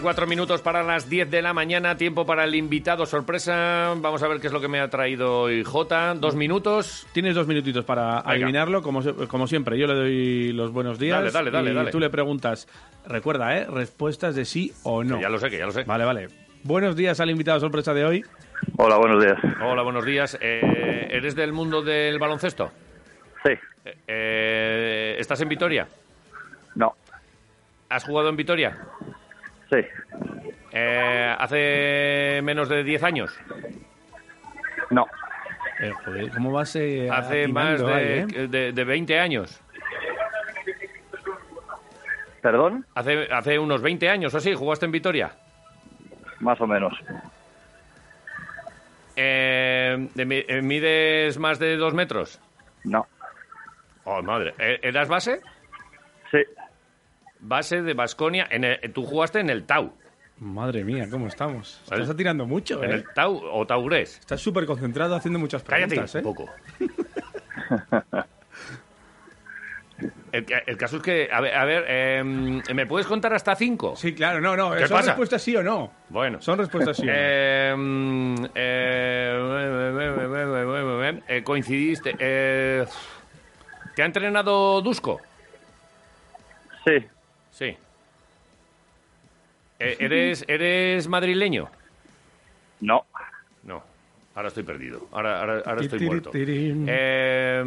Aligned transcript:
24 0.00 0.28
minutos 0.28 0.62
para 0.62 0.84
las 0.84 1.10
10 1.10 1.28
de 1.28 1.42
la 1.42 1.52
mañana, 1.52 1.96
tiempo 1.96 2.24
para 2.24 2.44
el 2.44 2.54
invitado 2.54 3.04
sorpresa. 3.04 3.94
Vamos 3.96 4.22
a 4.22 4.28
ver 4.28 4.38
qué 4.40 4.46
es 4.46 4.52
lo 4.52 4.60
que 4.60 4.68
me 4.68 4.78
ha 4.78 4.88
traído 4.88 5.40
hoy 5.40 5.64
Jota. 5.64 6.14
Dos 6.14 6.36
minutos. 6.36 7.04
Tienes 7.12 7.34
dos 7.34 7.48
minutitos 7.48 7.84
para 7.84 8.20
adivinarlo, 8.20 8.80
como, 8.80 9.02
se- 9.02 9.12
como 9.26 9.48
siempre. 9.48 9.76
Yo 9.76 9.88
le 9.88 9.94
doy 9.94 10.52
los 10.52 10.70
buenos 10.70 11.00
días. 11.00 11.18
Dale, 11.18 11.32
dale, 11.32 11.50
dale, 11.50 11.70
y 11.72 11.74
dale. 11.74 11.90
tú 11.90 11.98
le 11.98 12.10
preguntas, 12.10 12.68
recuerda, 13.08 13.56
¿eh? 13.58 13.66
Respuestas 13.68 14.36
de 14.36 14.44
sí 14.44 14.72
o 14.84 15.02
no. 15.02 15.16
Que 15.16 15.22
ya 15.22 15.28
lo 15.30 15.38
sé, 15.40 15.50
que 15.50 15.58
ya 15.58 15.66
lo 15.66 15.72
sé. 15.72 15.82
Vale, 15.82 16.04
vale. 16.04 16.28
Buenos 16.62 16.94
días 16.94 17.18
al 17.18 17.30
invitado 17.30 17.58
sorpresa 17.58 17.92
de 17.92 18.04
hoy. 18.04 18.24
Hola, 18.76 18.98
buenos 18.98 19.20
días. 19.24 19.36
Hola, 19.64 19.82
buenos 19.82 20.06
días. 20.06 20.38
Eh, 20.40 21.08
¿Eres 21.10 21.34
del 21.34 21.52
mundo 21.52 21.82
del 21.82 22.20
baloncesto? 22.20 22.70
Sí, 23.44 23.50
Eh, 23.84 23.96
eh, 24.06 25.16
¿Estás 25.18 25.40
en 25.40 25.48
Vitoria? 25.48 25.88
no, 26.76 26.94
¿Has 27.90 28.04
jugado 28.04 28.28
en 28.28 28.36
Vitoria? 28.36 28.78
Sí, 29.70 29.76
Eh, 30.72 31.34
¿Hace 31.38 32.40
menos 32.42 32.68
de 32.68 32.84
10 32.84 33.02
años? 33.02 33.38
no, 34.90 35.06
Eh, 35.80 35.92
joder, 36.04 36.30
¿cómo 36.30 36.52
vas 36.52 36.74
eh, 36.76 37.08
¿Hace 37.10 37.48
más 37.48 37.82
de, 37.82 37.92
ahí, 37.92 38.04
eh? 38.36 38.48
de- 38.48 38.72
de 38.72 38.84
20 38.84 39.18
años? 39.18 39.60
perdón, 42.42 42.84
¿Hace, 42.94 43.28
¿Hace 43.32 43.58
unos 43.58 43.80
20 43.82 44.08
años 44.08 44.34
o 44.34 44.38
así 44.38 44.54
jugaste 44.54 44.86
en 44.86 44.92
Vitoria? 44.92 45.32
más 46.40 46.60
o 46.60 46.66
menos. 46.66 46.92
Eh, 49.16 50.08
de 50.14 50.24
mi- 50.24 50.44
eh, 50.46 50.62
¿Mides 50.62 51.38
más 51.38 51.58
de 51.58 51.76
2 51.76 51.94
metros? 51.94 52.40
No, 52.84 53.06
Oh, 54.04 54.22
madre. 54.22 54.54
Eh, 54.58 54.78
¿Eras 54.82 55.08
base? 55.08 55.40
sí, 56.30 56.38
Base 57.40 57.82
de 57.82 57.94
Basconia. 57.94 58.48
Tú 58.94 59.04
jugaste 59.04 59.40
en 59.40 59.50
el 59.50 59.64
Tau. 59.64 59.92
Madre 60.38 60.84
mía, 60.84 61.08
¿cómo 61.10 61.26
estamos? 61.26 61.82
Vale. 61.88 62.02
Estás 62.02 62.14
atirando 62.14 62.46
mucho, 62.46 62.82
¿En 62.84 62.92
¿eh? 62.92 62.94
el 62.94 63.04
Tau 63.12 63.40
o 63.44 63.66
Taurés? 63.66 64.18
Estás 64.20 64.40
súper 64.40 64.66
concentrado 64.66 65.16
haciendo 65.16 65.38
muchas 65.38 65.62
Cállate 65.64 65.88
preguntas, 65.96 66.14
¿eh? 66.14 66.18
un 66.18 66.24
poco. 66.24 66.54
El, 70.30 70.44
ca- 70.44 70.62
el 70.66 70.76
caso 70.76 70.98
es 70.98 71.02
que, 71.02 71.28
a 71.32 71.40
ver, 71.40 71.54
a 71.54 71.64
ver 71.64 71.84
em, 71.90 72.62
¿me 72.74 72.86
puedes 72.86 73.06
contar 73.08 73.32
hasta 73.34 73.56
cinco? 73.56 73.96
Sí, 73.96 74.14
claro, 74.14 74.40
no, 74.40 74.56
no. 74.56 74.70
¿Qué 74.72 74.86
¿Son 74.86 74.96
pasa? 74.98 75.10
respuestas 75.10 75.42
sí 75.42 75.56
o 75.56 75.62
no? 75.62 75.90
Bueno. 76.10 76.40
Son 76.40 76.56
respuestas 76.58 76.96
sí 76.98 77.02
o 77.02 77.06
no. 77.06 77.12
Em, 77.18 78.36
eh, 78.54 79.34
eh, 81.28 81.42
coincidiste. 81.42 82.14
eh, 82.18 82.84
¿Te 83.96 84.02
ha 84.02 84.06
entrenado 84.06 84.80
Dusko? 84.82 85.20
sí, 86.84 87.04
Sí. 87.50 87.76
Eh, 89.80 89.96
¿Eres, 90.00 90.44
¿Eres 90.48 91.06
madrileño? 91.08 91.68
no, 92.80 93.04
No. 93.64 93.82
Ahora 94.34 94.48
estoy 94.48 94.62
perdido. 94.62 95.08
Ahora, 95.12 95.40
ahora, 95.40 95.62
ahora 95.66 95.80
estoy 95.80 95.98
muerto. 96.00 96.30
Eh, 96.34 97.62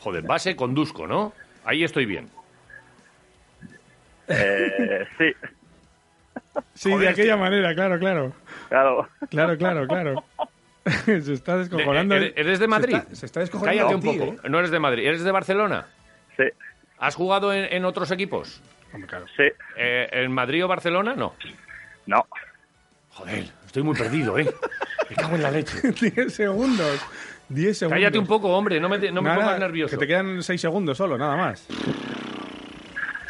joder, 0.00 0.22
base 0.24 0.54
con 0.54 0.74
Dusko, 0.74 1.06
¿no? 1.06 1.32
Ahí 1.64 1.82
estoy 1.82 2.04
bien. 2.04 2.28
eh, 4.28 5.06
sí, 5.18 5.32
sí, 6.74 6.90
joder, 6.90 7.06
de 7.06 7.12
aquella 7.12 7.36
manera, 7.38 7.74
claro, 7.74 7.98
claro. 7.98 8.32
claro, 8.68 9.08
Claro, 9.30 9.56
claro, 9.56 9.86
claro. 9.86 10.24
se 11.04 11.32
está 11.32 11.56
descojonando. 11.56 12.14
¿Eres- 12.16 12.58
de 12.58 12.68
Madrid? 12.68 12.92
Se 12.96 12.98
está, 13.02 13.14
se 13.16 13.26
está 13.26 13.40
descojonando 13.40 13.86
Cállate 13.86 13.94
un 13.94 14.02
poco. 14.18 14.32
¿eh? 14.32 14.48
No 14.50 14.58
eres 14.58 14.70
de 14.70 14.78
Madrid, 14.78 15.06
eres 15.06 15.24
de 15.24 15.30
Barcelona. 15.32 15.86
sí, 16.36 16.44
¿Has 17.00 17.14
jugado 17.16 17.52
en, 17.52 17.64
en 17.72 17.84
otros 17.84 18.10
equipos? 18.10 18.62
Hombre, 18.92 19.08
claro. 19.08 19.26
sí, 19.36 19.44
Eh, 19.76 20.08
¿En 20.12 20.32
Madrid 20.32 20.64
o 20.64 20.68
Barcelona? 20.68 21.14
No. 21.16 21.34
no, 22.06 22.26
Joder, 23.10 23.46
estoy 23.66 23.82
muy 23.82 23.96
perdido, 23.96 24.38
¿eh? 24.38 24.48
Me 25.08 25.16
cago 25.16 25.34
en 25.36 25.42
la 25.42 25.50
leche. 25.50 25.76
10 26.00 26.32
segundos. 26.32 27.00
10 27.48 27.76
segundos. 27.78 27.98
Cállate 27.98 28.18
un 28.18 28.26
poco, 28.26 28.48
hombre, 28.56 28.78
no 28.78 28.88
me, 28.88 28.98
no 29.10 29.22
me 29.22 29.28
Nada, 29.28 29.40
pongas 29.40 29.58
nervioso. 29.58 29.90
Que 29.96 29.98
te 29.98 30.06
quedan 30.06 30.42
6 30.42 30.60
segundos 30.60 30.96
solo, 30.96 31.18
nada 31.18 31.36
más. 31.36 31.66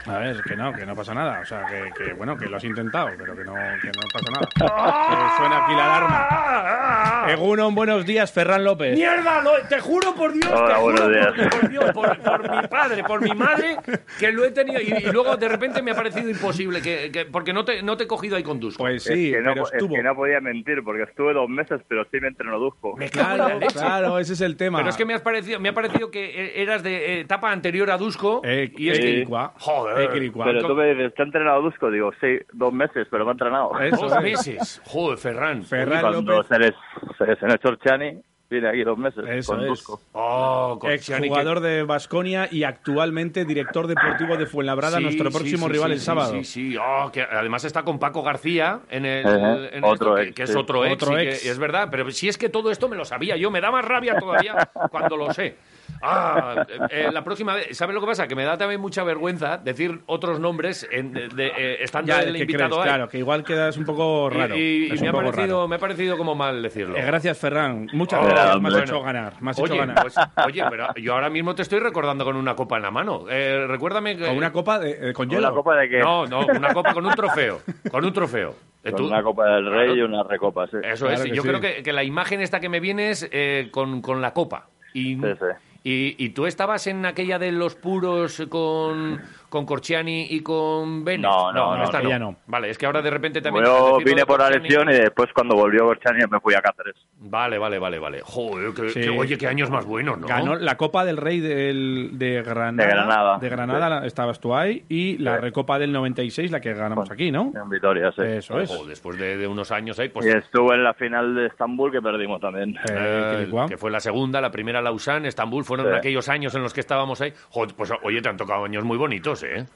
A 0.06 0.18
ver, 0.18 0.42
que 0.42 0.56
no, 0.56 0.72
que 0.72 0.86
no 0.86 0.94
pasa 0.96 1.12
nada. 1.14 1.40
O 1.40 1.44
sea, 1.44 1.64
que, 1.66 1.90
que, 2.04 2.12
bueno, 2.14 2.36
que 2.36 2.46
lo 2.46 2.56
has 2.56 2.64
intentado, 2.64 3.10
pero 3.18 3.36
que 3.36 3.44
no, 3.44 3.52
que 3.54 3.88
no 3.88 4.02
pasa 4.12 4.30
nada. 4.32 4.48
Que 4.48 5.36
suena 5.36 5.64
aquí 5.64 5.74
la 5.74 5.96
alarma. 5.96 7.32
Egunon, 7.32 7.74
buenos 7.74 8.06
días, 8.06 8.32
Ferran 8.32 8.64
López. 8.64 8.96
¡Mierda! 8.96 9.42
lo- 9.42 9.60
te 9.68 9.78
juro 9.78 10.14
por 10.14 10.32
Dios, 10.32 10.50
Hola, 10.50 10.68
te 10.68 10.80
juro 10.80 10.96
buenos 11.08 11.08
días. 11.12 11.32
por, 11.50 11.60
por 11.60 11.68
Dios, 11.70 11.84
por, 11.92 12.18
por 12.18 12.50
mi 12.62 12.68
padre, 12.68 13.04
por 13.04 13.20
mi 13.22 13.34
madre, 13.34 13.76
que 14.18 14.32
lo 14.32 14.44
he 14.44 14.50
tenido. 14.50 14.80
Y, 14.80 14.94
y 15.06 15.12
luego 15.12 15.36
de 15.36 15.48
repente 15.48 15.82
me 15.82 15.90
ha 15.90 15.94
parecido 15.94 16.28
imposible, 16.30 16.80
que, 16.80 17.10
que- 17.12 17.26
porque 17.26 17.52
no 17.52 17.64
te, 17.64 17.82
no 17.82 17.96
te 17.96 18.04
he 18.04 18.06
cogido 18.06 18.36
ahí 18.36 18.42
con 18.42 18.58
Dusko. 18.58 18.82
Pues 18.82 19.02
sí, 19.04 19.28
es, 19.30 19.36
que 19.36 19.42
no, 19.42 19.52
pero 19.52 19.66
es 19.66 19.72
estuvo. 19.74 19.94
que 19.94 20.02
no 20.02 20.14
podía 20.16 20.40
mentir 20.40 20.82
porque 20.82 21.02
estuve 21.02 21.34
dos 21.34 21.48
meses, 21.48 21.80
pero 21.88 22.04
sí 22.10 22.18
me 22.20 22.28
entrenó 22.28 22.58
Dusko. 22.58 22.96
Me 22.96 23.10
cago 23.10 23.30
en 23.32 23.38
la 23.38 23.44
Claro, 23.44 23.60
leche. 23.60 23.74
claro, 23.78 24.18
ese 24.18 24.32
es 24.32 24.40
el 24.40 24.56
tema. 24.56 24.78
Pero 24.78 24.90
es 24.90 24.96
que 24.96 25.04
me, 25.04 25.14
has 25.14 25.20
parecido, 25.20 25.60
me 25.60 25.68
ha 25.68 25.74
parecido 25.74 26.10
que 26.10 26.24
eh, 26.24 26.62
eras 26.62 26.82
de 26.82 26.96
eh, 27.16 27.20
etapa 27.20 27.50
anterior 27.52 27.90
a 27.90 27.98
Dusko. 27.98 28.40
Eh, 28.44 28.72
y 28.76 28.88
es 28.88 28.98
eh, 28.98 29.00
que. 29.02 29.06
Quiricua. 29.10 29.52
Joder. 29.58 29.89
Pero 29.94 30.66
tú 30.68 30.74
me 30.74 30.94
dices, 30.94 31.14
¿te 31.14 31.22
ha 31.22 31.24
entrenado 31.26 31.62
Dusko? 31.62 31.90
Digo, 31.90 32.10
sí, 32.20 32.38
dos 32.52 32.72
meses, 32.72 33.06
pero 33.10 33.24
me 33.24 33.30
ha 33.30 33.32
entrenado. 33.32 33.72
Dos 33.90 34.12
es. 34.12 34.22
meses. 34.22 34.82
Joder, 34.86 35.18
Ferran. 35.18 35.64
Ferran 35.64 36.00
Cuando 36.00 36.32
López, 36.32 36.48
se 36.48 36.58
les, 36.58 36.74
se 37.18 37.26
les 37.26 37.42
en 37.42 37.50
el 37.50 37.58
Chorchani, 37.58 38.20
viene 38.48 38.68
aquí 38.68 38.82
dos 38.82 38.98
meses 38.98 39.24
Eso 39.28 39.52
con 39.52 39.60
es. 39.62 39.68
Dusko. 39.68 40.00
Oh, 40.12 40.76
con 40.80 40.90
Chani, 40.98 41.20
que- 41.20 41.26
exjugador 41.26 41.60
de 41.60 41.82
Basconia 41.84 42.48
y 42.50 42.64
actualmente 42.64 43.44
director 43.44 43.86
deportivo 43.86 44.36
de 44.36 44.46
Fuenlabrada, 44.46 44.98
Sí, 44.98 45.04
nuestro 45.04 45.30
próximo 45.30 45.66
sí, 45.68 45.72
rival 45.72 45.90
sí, 45.90 45.94
el 45.94 46.00
sábado. 46.00 46.32
Sí, 46.32 46.44
sí, 46.44 46.76
Oh, 46.76 47.10
que 47.12 47.22
además 47.22 47.64
está 47.64 47.84
con 47.84 47.98
Paco 48.00 48.22
García 48.22 48.80
en 48.90 49.06
el. 49.06 49.26
Ajá, 49.26 49.68
en 49.72 49.84
otro 49.84 50.16
que, 50.16 50.22
ex, 50.22 50.34
que 50.34 50.42
es 50.44 50.50
sí. 50.52 50.58
otro 50.58 50.84
ex. 50.84 50.94
Otro 50.94 51.20
y 51.20 51.24
que- 51.24 51.30
ex. 51.30 51.46
es 51.46 51.58
verdad, 51.58 51.88
pero 51.90 52.10
si 52.10 52.28
es 52.28 52.36
que 52.36 52.48
todo 52.48 52.70
esto 52.72 52.88
me 52.88 52.96
lo 52.96 53.04
sabía 53.04 53.36
yo, 53.36 53.50
me 53.50 53.60
da 53.60 53.70
más 53.70 53.84
rabia 53.84 54.18
todavía 54.18 54.54
cuando 54.90 55.16
lo 55.16 55.32
sé. 55.32 55.56
Ah, 56.02 56.66
eh, 56.68 56.78
eh, 56.90 57.10
la 57.12 57.22
próxima 57.24 57.54
vez, 57.54 57.76
¿sabes 57.76 57.94
lo 57.94 58.00
que 58.00 58.06
pasa? 58.06 58.26
Que 58.26 58.34
me 58.34 58.44
da 58.44 58.56
también 58.56 58.80
mucha 58.80 59.02
vergüenza 59.04 59.58
decir 59.58 60.00
otros 60.06 60.40
nombres 60.40 60.88
en- 60.90 61.12
de, 61.12 61.28
de, 61.28 61.46
eh, 61.48 61.76
estando 61.82 62.08
Ya, 62.08 62.20
el 62.22 62.32
¿qué 62.34 62.40
invitado 62.40 62.70
crees? 62.70 62.80
ahí. 62.82 62.84
Claro, 62.88 63.08
que 63.08 63.18
igual 63.18 63.44
quedas 63.44 63.76
un 63.76 63.84
poco 63.84 64.30
Y- 64.32 64.36
raro. 64.36 64.56
Y, 64.56 64.60
y 64.60 64.92
Es 64.92 65.02
me, 65.02 65.08
ha 65.08 65.12
parecido, 65.12 65.56
raro. 65.58 65.68
me 65.68 65.76
ha 65.76 65.78
parecido 65.78 66.16
como 66.16 66.34
mal 66.34 66.62
decirlo. 66.62 66.96
Eh, 66.96 67.02
gracias, 67.04 67.38
Ferran. 67.38 67.88
Muchas 67.92 68.20
Oh, 68.22 68.26
gracias. 68.26 68.60
Me 68.60 68.68
has 68.68 68.74
bueno. 68.74 68.78
hecho 68.86 69.02
ganar. 69.02 69.32
Me 69.40 69.50
has 69.50 69.58
hecho 69.58 69.72
Oye, 69.72 69.78
ganar. 69.78 70.02
pues, 70.02 70.14
oye, 70.46 70.64
pero 70.70 70.94
yo 70.94 71.14
ahora 71.14 71.30
mismo 71.30 71.54
te 71.54 71.62
estoy 71.62 71.80
recordando 71.80 72.24
con 72.24 72.36
una 72.36 72.54
copa 72.56 72.76
en 72.76 72.82
la 72.82 72.90
mano. 72.90 73.24
Eh, 73.28 73.66
recuérdame 73.68 74.16
que... 74.16 74.26
Con 74.26 74.36
una 74.36 74.52
copa 74.52 74.78
de, 74.78 75.10
eh, 75.10 75.12
con 75.12 75.28
hielo. 75.28 75.48
¿Una 75.48 75.54
copa 75.54 75.76
de 75.76 75.88
qué? 75.88 75.98
No, 76.00 76.26
no, 76.26 76.46
una 76.46 76.72
copa 76.72 76.94
con 76.94 77.04
un 77.06 77.12
trofeo. 77.14 77.60
Con 77.90 78.04
un 78.04 78.12
trofeo. 78.12 78.54
Con 78.82 78.94
tú- 78.96 79.06
una 79.08 79.22
copa 79.22 79.44
del 79.46 79.66
rey 79.66 79.86
Claro. 79.88 79.94
y 79.96 80.00
una 80.00 80.22
recopa, 80.22 80.66
sí. 80.66 80.78
Eso 80.82 81.04
Claro 81.04 81.22
es. 81.22 81.28
que 81.28 81.36
Yo 81.36 81.42
sí. 81.42 81.48
creo 81.48 81.60
que, 81.60 81.82
que 81.82 81.92
la 81.92 82.02
imagen 82.02 82.40
esta 82.40 82.60
que 82.60 82.70
me 82.70 82.80
viene 82.80 83.10
es 83.10 83.28
eh, 83.30 83.68
con, 83.70 84.00
con 84.00 84.22
la 84.22 84.32
copa. 84.32 84.68
Y, 84.94 85.16
Sí, 85.16 85.20
sí. 85.38 85.46
Y, 85.82 86.14
y 86.22 86.30
tú 86.30 86.46
estabas 86.46 86.86
en 86.86 87.06
aquella 87.06 87.38
de 87.38 87.52
los 87.52 87.74
puros 87.74 88.42
con, 88.48 89.20
con 89.50 89.66
Corchiani 89.66 90.28
y 90.30 90.40
con 90.40 91.04
Bennett. 91.04 91.30
No, 91.30 91.52
no, 91.52 91.76
no, 91.76 91.84
esta 91.84 91.98
aquella 91.98 92.18
no. 92.18 92.36
Vale, 92.46 92.70
es 92.70 92.78
que 92.78 92.86
ahora 92.86 93.02
de 93.02 93.10
repente 93.10 93.42
también. 93.42 93.66
Yo 93.66 93.98
vine 94.02 94.24
por 94.24 94.40
la 94.40 94.48
lesión 94.48 94.88
y 94.88 94.94
después 94.94 95.28
cuando 95.34 95.54
volvió 95.56 95.84
Gorchani 95.84 96.20
me 96.30 96.40
fui 96.40 96.54
a 96.54 96.62
Cáceres. 96.62 96.94
Vale, 97.18 97.58
vale, 97.58 97.78
vale, 97.78 97.98
vale. 97.98 98.20
Joder, 98.22 98.72
que, 98.72 98.88
Sí. 98.90 99.00
que- 99.02 99.10
oye, 99.10 99.36
qué 99.36 99.46
años 99.46 99.68
más 99.68 99.84
buenos, 99.84 100.18
¿no? 100.18 100.26
Ganó 100.26 100.54
la 100.56 100.76
Copa 100.76 101.04
del 101.04 101.18
Rey 101.18 101.40
del- 101.40 102.10
de 102.14 102.42
Granada. 102.42 102.86
De 102.88 102.94
Granada. 102.94 103.38
De 103.38 103.48
Granada 103.48 103.88
la- 103.88 104.06
estabas 104.06 104.40
tú 104.40 104.54
ahí. 104.54 104.84
Y 104.88 105.18
la 105.18 105.34
Sí. 105.36 105.40
Recopa 105.42 105.78
del 105.78 105.92
96, 105.92 106.50
la 106.50 106.60
que 106.60 106.72
ganamos 106.72 107.10
aquí, 107.10 107.30
¿no? 107.30 107.52
En 107.54 107.68
Vitoria, 107.68 108.12
sí. 108.12 108.22
Eso 108.22 108.58
es. 108.60 108.70
Ojo, 108.70 108.86
después 108.86 109.18
de, 109.18 109.36
de 109.36 109.46
unos 109.46 109.70
años 109.72 109.98
ahí, 109.98 110.08
pues. 110.08 110.26
Y 110.26 110.30
estuve 110.30 110.76
en 110.76 110.84
la 110.84 110.94
final 110.94 111.34
de 111.34 111.46
Estambul 111.48 111.90
que 111.90 112.00
perdimos 112.00 112.40
también. 112.40 112.76
Eh, 112.88 113.48
eh, 113.50 113.66
que 113.68 113.76
fue 113.76 113.90
la 113.90 114.00
segunda, 114.00 114.40
la 114.40 114.50
primera 114.52 114.80
Lausanne, 114.80 115.26
Estambul, 115.28 115.64
fueron 115.64 115.86
Sí. 115.90 115.92
aquellos 115.96 116.28
años 116.28 116.54
en 116.54 116.62
los 116.62 116.72
que 116.72 116.80
estábamos 116.80 117.20
ahí. 117.20 117.32
Joder, 117.50 117.74
pues 117.74 117.90
oye, 118.04 118.22
te 118.22 118.28
han 118.28 118.36
tocado 118.36 118.64
años 118.64 118.84
muy 118.84 118.96
bonitos, 118.96 119.39
¿eh? 119.42 119.66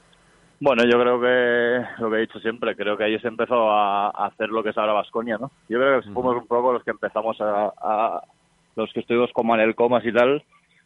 Bueno, 0.59 0.83
yo 0.85 0.99
creo 0.99 1.19
que 1.19 1.85
lo 2.01 2.09
que 2.09 2.15
he 2.17 2.21
dicho 2.21 2.39
siempre, 2.39 2.75
creo 2.75 2.95
que 2.97 3.03
ahí 3.03 3.19
se 3.19 3.27
empezó 3.27 3.69
a, 3.71 4.07
a 4.07 4.27
hacer 4.27 4.49
lo 4.49 4.63
que 4.63 4.69
es 4.69 4.77
ahora 4.77 4.93
Vasconia, 4.93 5.37
¿no? 5.37 5.51
Yo 5.67 5.77
creo 5.79 5.99
que 6.01 6.07
fuimos 6.13 6.35
un 6.37 6.47
poco 6.47 6.71
los 6.73 6.83
que 6.83 6.91
empezamos 6.91 7.39
a, 7.41 7.73
a- 7.81 8.21
los 8.77 8.91
que 8.93 9.01
estuvimos 9.01 9.31
como 9.33 9.53
en 9.55 9.61
el 9.61 9.75
Comas 9.75 10.05
y 10.05 10.11
tal, 10.13 10.43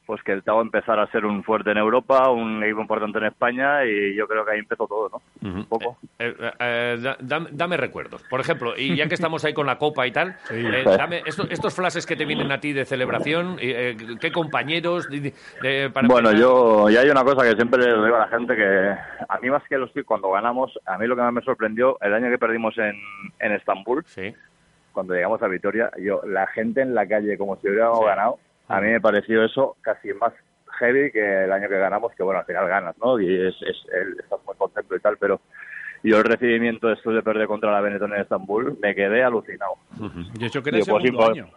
pues 0.09 0.23
que 0.23 0.31
el 0.31 0.41
Tao 0.41 0.59
empezara 0.59 1.03
a 1.03 1.11
ser 1.11 1.23
un 1.23 1.43
fuerte 1.43 1.69
en 1.69 1.77
Europa, 1.77 2.31
un 2.31 2.63
equipo 2.63 2.81
importante 2.81 3.19
en 3.19 3.25
España 3.25 3.85
y 3.85 4.15
yo 4.15 4.27
creo 4.27 4.43
que 4.43 4.53
ahí 4.53 4.57
empezó 4.57 4.87
todo, 4.87 5.07
¿no? 5.07 5.21
Un 5.47 5.65
poco. 5.65 5.97
Eh, 6.17 6.33
eh, 6.39 6.51
eh, 6.59 6.97
da- 6.99 7.17
dame, 7.19 7.49
dame 7.51 7.77
recuerdos. 7.77 8.23
Por 8.27 8.39
ejemplo, 8.39 8.73
y 8.75 8.95
ya 8.95 9.07
que 9.07 9.13
estamos 9.13 9.45
ahí 9.45 9.53
con 9.53 9.67
la 9.67 9.77
copa 9.77 10.07
y 10.07 10.11
tal, 10.11 10.35
eh, 10.49 10.81
dame 10.83 11.21
esto- 11.27 11.45
estos 11.51 11.75
flashes 11.75 12.07
que 12.07 12.15
te 12.15 12.25
vienen 12.25 12.51
a 12.51 12.59
ti 12.59 12.73
de 12.73 12.85
celebración, 12.85 13.57
¿qué 13.57 14.31
compañeros? 14.33 15.07
de- 15.11 15.19
de- 15.19 15.33
de- 15.61 15.89
para 15.91 16.07
Bueno, 16.07 16.29
empezar? 16.31 16.41
yo, 16.49 16.89
y 16.89 16.97
hay 16.97 17.07
una 17.07 17.23
cosa 17.23 17.43
que 17.47 17.55
siempre 17.55 17.79
le 17.83 17.93
digo 18.03 18.15
a 18.15 18.19
la 18.21 18.27
gente 18.29 18.55
que 18.55 18.95
a 19.29 19.37
mí 19.39 19.49
más 19.51 19.61
que 19.69 19.77
los 19.77 19.91
que 19.91 20.03
cuando 20.03 20.31
ganamos, 20.31 20.71
a 20.87 20.97
mí 20.97 21.05
lo 21.05 21.15
que 21.15 21.21
más 21.21 21.33
me 21.33 21.41
sorprendió, 21.43 21.99
el 22.01 22.15
año 22.15 22.31
que 22.31 22.39
perdimos 22.39 22.75
en, 22.79 22.95
en 23.37 23.51
Estambul, 23.51 24.03
Sí. 24.07 24.33
cuando 24.91 25.13
llegamos 25.13 25.39
a 25.43 25.47
Vitoria, 25.47 25.91
yo, 25.99 26.21
la 26.25 26.47
gente 26.47 26.81
en 26.81 26.95
la 26.95 27.07
calle 27.07 27.37
como 27.37 27.57
si 27.57 27.67
hubiéramos 27.69 27.99
Sí. 27.99 28.05
ganado, 28.05 28.39
a 28.69 28.79
mí 28.81 28.87
me 28.89 29.01
pareció 29.01 29.43
eso 29.43 29.75
casi 29.81 30.13
más 30.13 30.33
heavy 30.79 31.11
que 31.11 31.43
el 31.43 31.51
año 31.51 31.67
que 31.67 31.77
ganamos, 31.77 32.13
que 32.15 32.23
bueno, 32.23 32.39
al 32.39 32.45
final 32.45 32.67
ganas, 32.67 32.97
¿no? 32.99 33.19
Y 33.19 33.33
es, 33.47 33.55
es, 33.61 33.77
el- 33.91 34.17
estás 34.19 34.39
muy 34.45 34.55
contento 34.55 34.95
y 34.95 34.99
tal, 34.99 35.17
pero 35.17 35.41
yo 36.03 36.17
el 36.17 36.23
recibimiento 36.23 36.87
después 36.87 37.15
de 37.15 37.21
perder 37.23 37.47
contra 37.47 37.71
la 37.71 37.81
Benetton 37.81 38.13
en 38.13 38.21
Estambul, 38.21 38.77
me 38.81 38.95
quedé 38.95 39.23
alucinado. 39.23 39.73
Y 40.39 40.45
eso 40.45 40.63
que 40.63 40.69
era 40.69 40.77
el 40.79 40.85
pues, 40.85 41.03
segundo 41.03 41.03
sí, 41.03 41.11
pues, 41.11 41.29
año. 41.29 41.47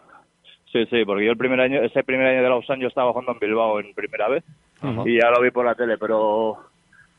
Sí, 0.71 0.85
sí, 0.87 1.05
porque 1.05 1.23
yo 1.25 1.31
el 1.31 1.37
primer 1.37 1.61
año, 1.61 1.81
ese 1.81 2.03
primer 2.03 2.27
año 2.27 2.41
de 2.43 2.49
Lausanne 2.49 2.81
yo 2.81 2.87
estaba 2.87 3.11
jugando 3.11 3.31
en 3.33 3.39
Bilbao 3.39 3.79
en 3.79 3.93
primera 3.93 4.27
vez 4.27 4.43
y 5.05 5.21
ya 5.21 5.29
lo 5.29 5.39
vi 5.41 5.51
por 5.51 5.63
la 5.65 5.75
tele, 5.75 5.97
pero 5.99 6.57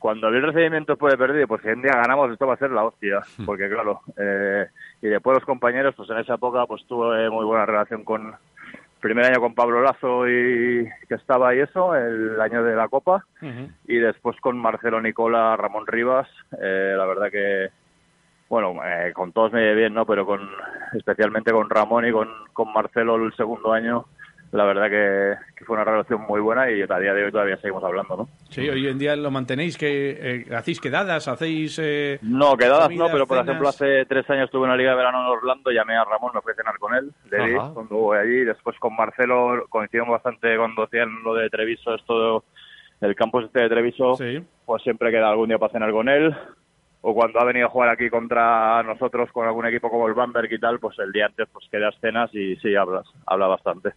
cuando 0.00 0.28
vi 0.30 0.36
el 0.38 0.42
recibimiento 0.42 0.92
después 0.92 1.12
de 1.12 1.18
perder, 1.18 1.46
pues 1.46 1.62
si 1.62 1.68
un 1.68 1.80
día 1.80 1.92
ganamos 1.94 2.30
esto 2.32 2.46
va 2.46 2.54
a 2.54 2.58
ser 2.58 2.72
la 2.72 2.84
hostia, 2.84 3.20
porque 3.46 3.70
claro, 3.70 4.00
eh, 4.18 4.66
y 5.00 5.06
después 5.06 5.36
los 5.36 5.44
compañeros, 5.46 5.94
pues 5.96 6.10
en 6.10 6.18
esa 6.18 6.34
época 6.34 6.66
pues 6.66 6.84
tuve 6.86 7.30
muy 7.30 7.44
buena 7.46 7.64
relación 7.64 8.02
con 8.04 8.34
primer 9.04 9.26
año 9.26 9.38
con 9.38 9.54
Pablo 9.54 9.82
Lazo 9.82 10.26
y 10.26 10.88
que 11.06 11.14
estaba 11.14 11.54
y 11.54 11.60
eso, 11.60 11.94
el 11.94 12.40
año 12.40 12.64
de 12.64 12.74
la 12.74 12.88
Copa, 12.88 13.26
y 13.86 13.96
después 13.96 14.40
con 14.40 14.56
Marcelo 14.56 14.98
Nicola, 15.02 15.54
Ramón 15.58 15.86
Rivas, 15.86 16.26
eh, 16.58 16.94
la 16.96 17.04
verdad 17.04 17.30
que 17.30 17.68
bueno, 18.48 18.74
eh, 18.82 19.12
con 19.12 19.32
todos 19.32 19.52
me 19.52 19.60
llevé 19.60 19.74
bien, 19.74 19.94
¿no? 19.94 20.06
Pero 20.06 20.24
con 20.24 20.48
especialmente 20.94 21.52
con 21.52 21.68
Ramón 21.68 22.06
y 22.06 22.12
con, 22.12 22.30
con 22.54 22.72
Marcelo 22.72 23.16
el 23.16 23.34
segundo 23.36 23.74
año, 23.74 24.06
la 24.54 24.64
verdad 24.64 24.88
que, 24.88 25.34
que 25.56 25.64
fue 25.64 25.74
una 25.74 25.84
relación 25.84 26.20
muy 26.22 26.40
buena 26.40 26.70
y 26.70 26.80
a 26.82 26.98
día 26.98 27.12
de 27.12 27.24
hoy 27.24 27.32
todavía 27.32 27.56
seguimos 27.56 27.82
hablando, 27.82 28.16
¿no? 28.16 28.28
Sí, 28.50 28.68
hoy 28.68 28.86
en 28.86 28.98
día 28.98 29.16
lo 29.16 29.30
mantenéis, 29.30 29.76
que 29.76 30.10
eh, 30.48 30.54
hacéis 30.54 30.80
quedadas, 30.80 31.26
hacéis... 31.26 31.78
eh, 31.82 32.18
No, 32.22 32.56
quedadas 32.56 32.88
no, 32.90 33.06
pero 33.10 33.26
por 33.26 33.36
cenas. 33.38 33.48
ejemplo 33.48 33.68
hace 33.68 34.04
tres 34.06 34.28
años 34.30 34.50
tuve 34.50 34.64
una 34.64 34.76
liga 34.76 34.90
de 34.90 34.96
verano 34.96 35.20
en 35.22 35.26
Orlando, 35.26 35.70
llamé 35.72 35.96
a 35.96 36.04
Ramón, 36.04 36.30
me 36.34 36.40
fui 36.40 36.52
a 36.52 36.56
cenar 36.56 36.78
con 36.78 36.94
él, 36.94 37.10
le 37.30 37.54
cuando 37.74 37.96
voy 37.96 38.18
allí, 38.18 38.44
después 38.44 38.78
con 38.78 38.94
Marcelo 38.96 39.66
coincidimos 39.68 40.10
bastante 40.10 40.56
cuando 40.56 40.84
hacían 40.84 41.08
lo 41.24 41.34
de 41.34 41.50
Treviso, 41.50 41.94
esto 41.94 42.44
del 43.00 43.16
campus 43.16 43.44
este 43.46 43.60
de 43.60 43.68
Treviso, 43.68 44.14
Sí. 44.14 44.40
pues 44.64 44.82
siempre 44.84 45.10
queda 45.10 45.28
algún 45.30 45.48
día 45.48 45.58
para 45.58 45.72
cenar 45.72 45.90
con 45.90 46.08
él. 46.08 46.34
O 47.06 47.12
cuando 47.14 47.38
ha 47.38 47.44
venido 47.44 47.66
a 47.66 47.70
jugar 47.70 47.90
aquí 47.90 48.08
contra 48.08 48.82
nosotros 48.82 49.30
con 49.30 49.46
algún 49.46 49.66
equipo 49.66 49.90
como 49.90 50.08
el 50.08 50.14
Bamberg 50.14 50.50
y 50.50 50.58
tal, 50.58 50.80
pues 50.80 50.98
el 50.98 51.12
día 51.12 51.26
antes 51.26 51.46
pues 51.52 51.66
quedas 51.70 51.94
cenas 52.00 52.34
y 52.34 52.56
sí 52.56 52.74
hablas, 52.74 53.06
habla 53.26 53.46
bastante. 53.46 53.90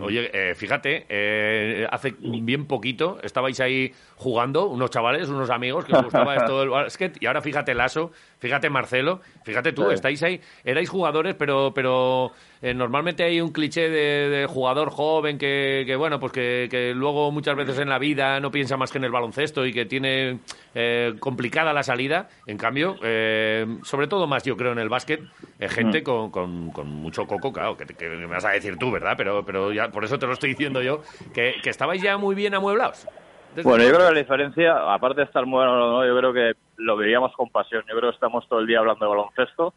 Oye, 0.00 0.30
eh, 0.32 0.54
fíjate, 0.54 1.04
eh, 1.10 1.86
hace 1.90 2.14
bien 2.18 2.66
poquito 2.66 3.18
estabais 3.22 3.60
ahí 3.60 3.92
jugando, 4.16 4.66
unos 4.66 4.88
chavales, 4.88 5.28
unos 5.28 5.50
amigos 5.50 5.84
que 5.84 5.92
os 5.92 6.04
gustaba 6.04 6.36
esto 6.36 6.60
del 6.60 6.70
básquet, 6.70 7.18
y 7.20 7.26
ahora 7.26 7.42
fíjate 7.42 7.74
Lasso, 7.74 8.12
fíjate 8.38 8.70
Marcelo, 8.70 9.20
fíjate 9.42 9.72
tú, 9.72 9.88
Sí. 9.88 9.94
estáis 9.94 10.22
ahí, 10.22 10.40
erais 10.64 10.88
jugadores, 10.88 11.34
pero 11.34 11.72
pero 11.74 12.32
eh, 12.62 12.74
normalmente 12.74 13.22
hay 13.24 13.40
un 13.40 13.52
cliché 13.52 13.88
de, 13.88 14.28
de 14.30 14.46
jugador 14.46 14.90
joven 14.90 15.38
que, 15.38 15.84
que, 15.86 15.96
bueno, 15.96 16.18
pues 16.20 16.32
que, 16.32 16.68
que 16.70 16.92
luego 16.94 17.30
muchas 17.30 17.56
veces 17.56 17.78
en 17.78 17.88
la 17.88 17.98
vida 17.98 18.40
no 18.40 18.50
piensa 18.50 18.76
más 18.76 18.90
que 18.90 18.98
en 18.98 19.04
el 19.04 19.10
baloncesto 19.12 19.66
y 19.66 19.72
que 19.72 19.86
tiene 19.86 20.40
eh, 20.74 21.14
complicada 21.20 21.72
la 21.72 21.82
salida. 21.82 22.28
En 22.46 22.58
cambio, 22.58 22.98
eh, 23.02 23.66
sobre 23.82 24.06
todo 24.08 24.26
más 24.26 24.42
yo 24.44 24.56
creo 24.56 24.72
en 24.72 24.78
el 24.78 24.88
básquet, 24.88 25.28
gente 25.58 26.02
con, 26.02 26.30
con- 26.30 26.70
con 26.72 26.88
mucho 26.88 27.26
coco, 27.26 27.52
claro, 27.52 27.76
que, 27.76 27.86
que 27.86 28.08
me 28.08 28.26
vas 28.26 28.44
a 28.44 28.50
decir 28.50 28.78
tú, 28.78 28.90
¿verdad? 28.92 29.14
Pero, 29.16 29.44
pero 29.44 29.72
ya 29.72 29.90
por 29.90 30.04
eso 30.04 30.18
te 30.18 30.26
lo 30.26 30.32
estoy 30.32 30.50
diciendo 30.50 30.82
yo, 30.82 31.02
que, 31.32 31.60
que 31.62 31.70
estabais 31.70 32.00
ya 32.02 32.16
muy 32.16 32.34
bien 32.34 32.54
amueblados. 32.54 33.08
Desde 33.54 33.68
Bueno, 33.68 33.84
yo 33.84 33.90
creo 33.94 34.06
que 34.08 34.14
la 34.14 34.20
diferencia, 34.20 34.92
aparte 34.94 35.20
de 35.20 35.26
estar 35.26 35.44
bueno 35.44 35.72
o 35.72 35.90
no, 36.00 36.06
yo 36.06 36.16
creo 36.16 36.32
que 36.32 36.52
lo 36.76 36.96
veríamos 36.96 37.32
con 37.34 37.48
pasión. 37.50 37.82
Yo 37.88 37.96
creo 37.96 38.10
que 38.10 38.14
estamos 38.14 38.46
todo 38.48 38.60
el 38.60 38.66
día 38.66 38.78
hablando 38.80 39.04
de 39.04 39.10
baloncesto 39.10 39.74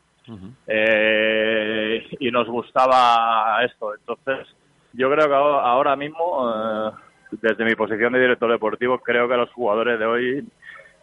eh, 0.68 2.08
y 2.20 2.32
nos 2.32 2.48
gustaba 2.48 3.64
esto. 3.64 3.94
Entonces, 3.96 4.48
yo 4.94 5.10
creo 5.12 5.28
que 5.28 5.34
ahora 5.36 5.96
mismo, 5.96 6.52
eh, 6.54 6.92
desde 7.42 7.66
mi 7.66 7.76
posición 7.76 8.14
de 8.14 8.20
director 8.20 8.52
deportivo, 8.52 9.00
creo 9.00 9.28
que 9.28 9.34
a 9.34 9.38
los 9.38 9.52
jugadores 9.52 9.98
de 10.00 10.06
hoy 10.06 10.48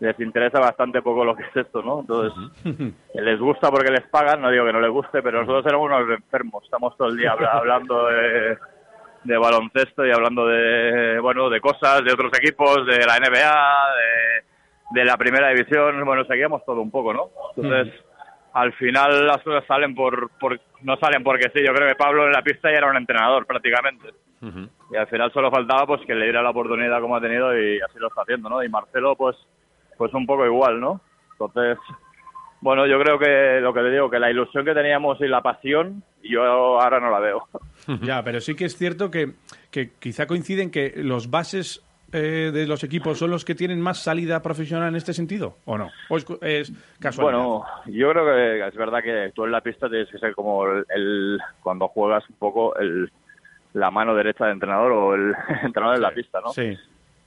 les 0.00 0.20
interesa 0.20 0.60
bastante 0.60 1.02
poco 1.02 1.24
lo 1.24 1.34
que 1.34 1.42
es 1.42 1.56
esto, 1.56 1.82
¿no? 1.82 2.00
Entonces, 2.00 2.32
les 3.14 3.40
gusta 3.40 3.70
porque 3.70 3.90
les 3.90 4.06
pagan, 4.08 4.40
no 4.40 4.50
digo 4.50 4.64
que 4.64 4.72
no 4.72 4.80
les 4.80 4.90
guste, 4.90 5.22
pero 5.22 5.40
nosotros 5.40 5.66
éramos 5.66 5.86
unos 5.86 6.10
enfermos. 6.10 6.62
Estamos 6.64 6.96
todo 6.96 7.08
el 7.08 7.16
día 7.16 7.32
habla- 7.32 7.50
hablando 7.54 8.06
de 8.06 8.56
de 9.24 9.36
baloncesto 9.36 10.06
y 10.06 10.10
hablando 10.10 10.46
de 10.46 11.18
bueno 11.20 11.50
de 11.50 11.60
cosas 11.60 12.04
de 12.04 12.12
otros 12.12 12.32
equipos 12.38 12.86
de 12.86 13.04
la 13.04 13.18
NBA 13.18 13.94
de, 14.92 15.00
de 15.00 15.04
la 15.04 15.16
primera 15.16 15.48
división 15.48 16.04
bueno 16.04 16.24
seguíamos 16.24 16.64
todo 16.64 16.80
un 16.80 16.90
poco 16.90 17.12
no 17.12 17.30
entonces 17.56 17.92
al 18.52 18.72
final 18.74 19.26
las 19.26 19.42
cosas 19.42 19.64
salen 19.66 19.94
por, 19.94 20.30
por 20.38 20.58
no 20.82 20.96
salen 20.96 21.22
porque 21.22 21.50
sí. 21.54 21.60
Yo 21.64 21.72
creo 21.74 21.88
que 21.88 21.94
Pablo 21.94 22.26
en 22.26 22.32
la 22.32 22.42
pista 22.42 22.70
ya 22.70 22.78
era 22.78 22.90
un 22.90 22.96
entrenador 22.96 23.46
prácticamente. 23.46 24.08
Y 24.92 24.96
al 24.96 25.08
final 25.08 25.32
solo 25.32 25.50
faltaba 25.50 25.84
pues 25.84 26.02
que 26.06 26.14
le 26.14 26.24
diera 26.24 26.42
la 26.42 26.50
oportunidad 26.50 27.00
como 27.00 27.16
ha 27.16 27.20
tenido 27.20 27.58
y 27.58 27.80
así 27.80 27.98
lo 27.98 28.06
está 28.06 28.22
haciendo 28.22 28.48
no 28.48 28.62
y 28.62 28.68
Marcelo 28.68 29.16
pues 29.16 29.36
pues 29.96 30.14
un 30.14 30.26
poco 30.26 30.46
igual 30.46 30.80
no 30.80 31.00
entonces 31.32 31.76
bueno 32.60 32.86
yo 32.86 32.98
creo 33.00 33.18
que 33.18 33.60
lo 33.60 33.72
que 33.72 33.80
le 33.82 33.90
digo 33.92 34.10
que 34.10 34.18
la 34.18 34.30
ilusión 34.30 34.64
que 34.64 34.74
teníamos 34.74 35.20
y 35.20 35.28
la 35.28 35.40
pasión 35.42 36.02
yo 36.22 36.42
ahora 36.44 37.00
no 37.00 37.10
la 37.10 37.20
veo 37.20 37.48
Ya, 38.02 38.22
pero 38.22 38.40
sí 38.40 38.54
que 38.54 38.64
es 38.66 38.76
cierto 38.76 39.10
que, 39.10 39.32
que 39.70 39.90
quizá 39.98 40.26
coinciden 40.26 40.70
que 40.70 40.92
los 40.96 41.30
bases 41.30 41.82
eh, 42.12 42.50
de 42.52 42.66
los 42.66 42.84
equipos 42.84 43.18
son 43.18 43.30
los 43.30 43.44
que 43.44 43.54
tienen 43.54 43.80
más 43.80 44.02
salida 44.02 44.40
profesional 44.42 44.88
en 44.88 44.96
este 44.96 45.12
sentido, 45.12 45.56
¿o 45.66 45.76
no? 45.76 45.90
¿O 46.08 46.16
es, 46.16 46.26
es 46.42 46.72
casualidad? 47.00 47.42
Bueno, 47.44 47.64
yo 47.86 48.10
creo 48.10 48.24
que 48.24 48.66
es 48.66 48.74
verdad 48.76 49.02
que 49.02 49.30
tú 49.34 49.44
en 49.44 49.52
la 49.52 49.60
pista 49.60 49.88
tienes 49.90 50.08
que 50.10 50.18
ser 50.18 50.34
como 50.34 50.66
el, 50.66 50.84
el- 50.94 51.38
cuando 51.62 51.88
juegas 51.88 52.24
un 52.30 52.36
poco 52.36 52.74
el, 52.76 53.10
la 53.74 53.90
mano 53.90 54.14
derecha 54.14 54.44
del 54.44 54.54
entrenador 54.54 54.92
o 54.92 55.14
el 55.14 55.34
entrenador 55.62 55.96
en 55.96 56.02
la 56.02 56.10
pista, 56.12 56.40
¿no? 56.40 56.48
Sí. 56.48 56.76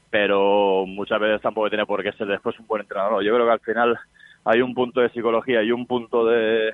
Pero 0.09 0.85
muchas 0.87 1.19
veces 1.19 1.41
tampoco 1.41 1.69
tiene 1.69 1.85
por 1.85 2.03
qué 2.03 2.11
ser 2.13 2.27
después 2.27 2.57
un 2.59 2.67
buen 2.67 2.81
entrenador. 2.81 3.23
Yo 3.23 3.33
creo 3.33 3.45
que 3.45 3.51
al 3.53 3.59
final 3.61 3.99
hay 4.45 4.61
un 4.61 4.73
punto 4.73 5.01
de 5.01 5.09
psicología 5.09 5.63
y 5.63 5.71
un 5.71 5.85
punto 5.85 6.25
de, 6.25 6.71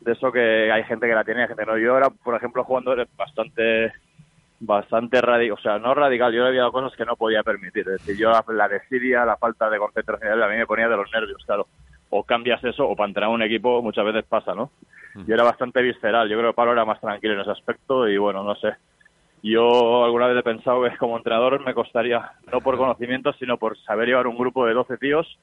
de 0.00 0.12
eso 0.12 0.32
que 0.32 0.70
hay 0.72 0.84
gente 0.84 1.06
que 1.06 1.14
la 1.14 1.24
tiene 1.24 1.42
hay 1.42 1.48
gente 1.48 1.64
que 1.64 1.70
no. 1.70 1.78
Yo 1.78 1.94
ahora, 1.94 2.10
por 2.10 2.34
ejemplo, 2.34 2.64
jugando 2.64 2.94
bastante 3.16 3.92
bastante 4.60 5.20
radical, 5.20 5.56
o 5.58 5.62
sea, 5.62 5.78
no 5.78 5.94
radical, 5.94 6.32
yo 6.32 6.44
había 6.44 6.68
cosas 6.70 6.96
que 6.96 7.04
no 7.04 7.16
podía 7.16 7.42
permitir. 7.42 7.88
Es 7.88 8.04
decir, 8.04 8.16
yo 8.16 8.32
la, 8.48 8.68
desidia, 8.68 9.24
la 9.24 9.36
falta 9.36 9.70
de 9.70 9.78
concentración, 9.78 10.42
a 10.42 10.48
mí 10.48 10.56
me 10.56 10.66
ponía 10.66 10.88
de 10.88 10.96
los 10.96 11.10
nervios, 11.12 11.42
claro. 11.44 11.68
O 12.10 12.24
cambias 12.24 12.62
eso, 12.64 12.88
o 12.88 12.96
para 12.96 13.08
entrenar 13.08 13.30
a 13.30 13.34
un 13.34 13.42
equipo 13.42 13.82
muchas 13.82 14.04
veces 14.04 14.24
pasa, 14.24 14.54
¿no? 14.54 14.70
Yo 15.26 15.34
era 15.34 15.44
bastante 15.44 15.82
visceral, 15.82 16.28
yo 16.28 16.38
creo 16.38 16.50
que 16.50 16.56
Pablo 16.56 16.72
era 16.72 16.84
más 16.84 17.00
tranquilo 17.00 17.34
en 17.34 17.40
ese 17.40 17.50
aspecto 17.50 18.08
y 18.08 18.16
bueno, 18.18 18.42
no 18.42 18.54
sé. 18.56 18.74
Yo 19.42 20.04
alguna 20.04 20.26
vez 20.26 20.38
he 20.38 20.42
pensado 20.42 20.82
que 20.82 20.96
como 20.96 21.16
entrenador 21.16 21.64
me 21.64 21.74
costaría, 21.74 22.32
no 22.52 22.60
por 22.60 22.76
conocimiento, 22.76 23.32
sino 23.34 23.58
por 23.58 23.76
saber 23.78 24.08
llevar 24.08 24.26
un 24.26 24.38
grupo 24.38 24.66
de 24.66 24.74
12 24.74 24.96
tíos 24.98 25.38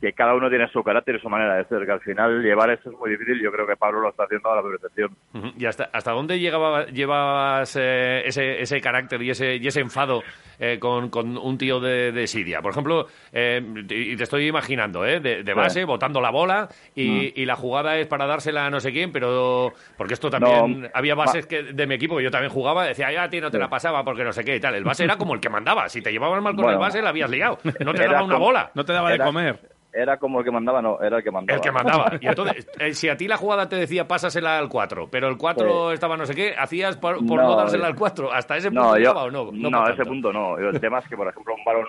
que 0.00 0.12
cada 0.14 0.34
uno 0.34 0.48
tiene 0.48 0.66
su 0.72 0.82
carácter 0.82 1.16
y 1.16 1.20
su 1.20 1.28
manera 1.28 1.56
de 1.56 1.64
ser, 1.66 1.84
que 1.84 1.92
al 1.92 2.00
final 2.00 2.42
llevar 2.42 2.70
eso 2.70 2.90
es 2.90 2.96
muy 2.98 3.10
difícil. 3.10 3.38
Yo 3.42 3.52
creo 3.52 3.66
que 3.66 3.76
Pablo 3.76 4.00
lo 4.00 4.08
está 4.08 4.24
haciendo 4.24 4.50
a 4.50 4.56
la 4.56 4.62
perfección. 4.62 5.14
¿Y 5.58 5.66
hasta, 5.66 5.90
hasta 5.92 6.12
dónde 6.12 6.38
llegaba, 6.40 6.86
llevabas 6.86 7.76
eh, 7.78 8.22
ese, 8.24 8.62
ese 8.62 8.80
carácter 8.80 9.20
y 9.22 9.30
ese, 9.30 9.56
y 9.56 9.66
ese 9.66 9.80
enfado 9.80 10.22
eh, 10.58 10.78
con, 10.80 11.10
con 11.10 11.36
un 11.36 11.58
tío 11.58 11.80
de, 11.80 12.12
de 12.12 12.26
Siria? 12.26 12.62
Por 12.62 12.72
ejemplo, 12.72 13.06
eh, 13.32 13.62
y 13.90 14.16
te 14.16 14.22
estoy 14.22 14.46
imaginando, 14.46 15.04
¿eh? 15.04 15.20
de, 15.20 15.42
de 15.42 15.54
base, 15.54 15.84
botando 15.84 16.20
la 16.22 16.30
bola 16.30 16.68
y, 16.94 17.38
y 17.40 17.44
la 17.44 17.56
jugada 17.56 17.98
es 17.98 18.06
para 18.06 18.26
dársela 18.26 18.66
a 18.66 18.70
no 18.70 18.80
sé 18.80 18.92
quién, 18.92 19.12
pero 19.12 19.72
porque 19.98 20.14
esto 20.14 20.30
también 20.30 20.82
No, 20.82 20.88
había 20.94 21.14
bases 21.14 21.46
que, 21.46 21.62
de 21.62 21.86
mi 21.86 21.96
equipo 21.96 22.16
que 22.16 22.24
yo 22.24 22.30
también 22.30 22.50
jugaba, 22.52 22.86
decía, 22.86 23.12
ya 23.12 23.24
a 23.24 23.28
ti 23.28 23.38
no 23.40 23.50
te 23.50 23.58
la 23.58 23.68
pasaba 23.68 24.02
porque 24.02 24.24
no 24.24 24.32
sé 24.32 24.44
qué 24.44 24.56
y 24.56 24.60
tal. 24.60 24.74
El 24.76 24.84
base 24.84 25.04
era 25.04 25.16
como 25.16 25.34
el 25.34 25.40
que 25.40 25.50
mandaba. 25.50 25.88
Si 25.90 26.00
te 26.00 26.10
llevabas 26.10 26.42
mal 26.42 26.54
con 26.54 26.62
Bueno. 26.64 26.78
el 26.78 26.80
base, 26.80 27.02
la 27.02 27.10
habías 27.10 27.28
liado. 27.30 27.58
No 27.84 27.92
te 27.92 28.04
daba 28.06 28.22
una 28.24 28.34
como- 28.34 28.46
bola. 28.46 28.70
No 28.74 28.84
te 28.84 28.92
daba 28.94 29.10
de 29.10 29.18
comer. 29.18 29.60
Era 29.92 30.18
como 30.18 30.38
el 30.38 30.44
que 30.44 30.50
mandaba, 30.52 30.80
no, 30.80 31.00
era 31.00 31.16
el 31.18 31.24
que 31.24 31.30
mandaba. 31.30 31.56
El 31.56 31.60
que 31.62 31.72
mandaba. 31.72 32.12
Y 32.20 32.26
entonces, 32.28 32.68
eh, 32.78 32.94
si 32.94 33.08
a 33.08 33.16
ti 33.16 33.26
la 33.26 33.36
jugada 33.36 33.68
te 33.68 33.76
decía 33.76 34.06
pásasela 34.06 34.58
al 34.58 34.68
4, 34.68 35.08
pero 35.10 35.28
el 35.28 35.36
4 35.36 35.92
estaba 35.92 36.16
no 36.16 36.26
sé 36.26 36.34
qué, 36.34 36.54
hacías 36.56 36.96
por, 36.96 37.16
por 37.26 37.38
no, 37.38 37.48
No, 37.50 37.56
dársela 37.56 37.86
eh, 37.88 37.90
al 37.90 37.96
4. 37.96 38.32
¿Hasta 38.32 38.56
ese 38.56 38.68
punto 38.70 38.82
No, 38.82 38.98
yo, 38.98 39.12
o 39.12 39.30
no? 39.30 39.50
no, 39.52 39.88
ese 39.88 40.04
punto 40.04 40.32
no. 40.32 40.56
El 40.58 40.80
tema 40.80 41.00
es 41.00 41.08
que, 41.08 41.16
por 41.16 41.26
ejemplo, 41.28 41.54
un 41.54 41.64
balón 41.64 41.86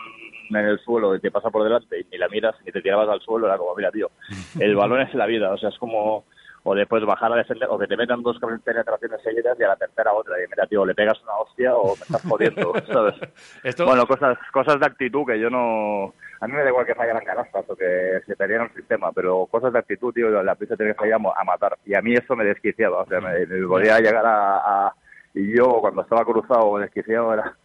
en 0.49 0.55
el 0.57 0.79
suelo 0.79 1.15
y 1.15 1.19
te 1.21 1.31
pasa 1.31 1.49
por 1.49 1.63
delante 1.63 1.99
y 1.99 2.05
ni 2.11 2.17
la 2.17 2.27
miras 2.27 2.55
ni 2.65 2.71
te 2.71 2.81
tirabas 2.81 3.07
al 3.07 3.21
suelo, 3.21 3.47
era 3.47 3.57
como, 3.57 3.75
mira, 3.75 3.91
tío, 3.91 4.09
el 4.59 4.75
balón 4.75 5.01
es 5.01 5.13
la 5.13 5.25
vida. 5.27 5.51
O 5.53 5.57
sea, 5.57 5.69
es 5.69 5.77
como 5.77 6.25
o 6.63 6.75
después 6.75 7.03
bajar 7.05 7.31
a 7.33 7.37
defender, 7.37 7.67
o 7.71 7.77
que 7.79 7.87
te 7.87 7.97
metan 7.97 8.21
dos 8.21 8.37
penetraciones 8.63 9.19
seguidas 9.23 9.57
y 9.59 9.63
a 9.63 9.69
la 9.69 9.75
tercera 9.75 10.13
otra. 10.13 10.35
Y 10.37 10.47
mira, 10.49 10.67
tío, 10.67 10.85
le 10.85 10.93
pegas 10.93 11.19
una 11.23 11.33
hostia 11.37 11.75
o 11.75 11.95
me 11.95 12.01
estás 12.03 12.21
jodiendo, 12.27 12.73
¿sabes? 12.91 13.15
Esto- 13.63 13.85
Bueno, 13.85 14.05
cosas, 14.05 14.37
cosas 14.53 14.79
de 14.79 14.85
actitud 14.85 15.25
que 15.25 15.39
yo 15.39 15.49
no... 15.49 16.13
A 16.41 16.47
mí 16.47 16.53
me 16.53 16.63
da 16.63 16.69
igual 16.69 16.85
que 16.87 16.95
fallaran 16.95 17.23
canastas 17.23 17.63
o 17.69 17.75
que 17.75 18.19
se 18.25 18.35
perdieran 18.35 18.67
el 18.67 18.75
sistema, 18.75 19.11
pero 19.11 19.45
cosas 19.45 19.71
de 19.71 19.79
actitud, 19.79 20.11
tío, 20.13 20.29
la 20.43 20.55
prisa 20.55 20.75
tenía 20.75 20.93
que 20.93 20.99
fallar 20.99 21.19
a 21.35 21.43
matar. 21.43 21.77
Y 21.85 21.93
a 21.93 22.01
mí 22.01 22.13
eso 22.13 22.35
me 22.35 22.43
desquiciaba, 22.43 23.01
o 23.01 23.05
sea, 23.07 23.21
me, 23.21 23.45
me 23.45 23.67
podía 23.67 23.99
llegar 23.99 24.25
a, 24.25 24.57
a- 24.87 24.95
Y 25.35 25.55
yo, 25.55 25.79
cuando 25.81 26.01
estaba 26.01 26.25
cruzado 26.25 26.67
o 26.67 26.79
desquiciado, 26.79 27.31
era 27.33 27.55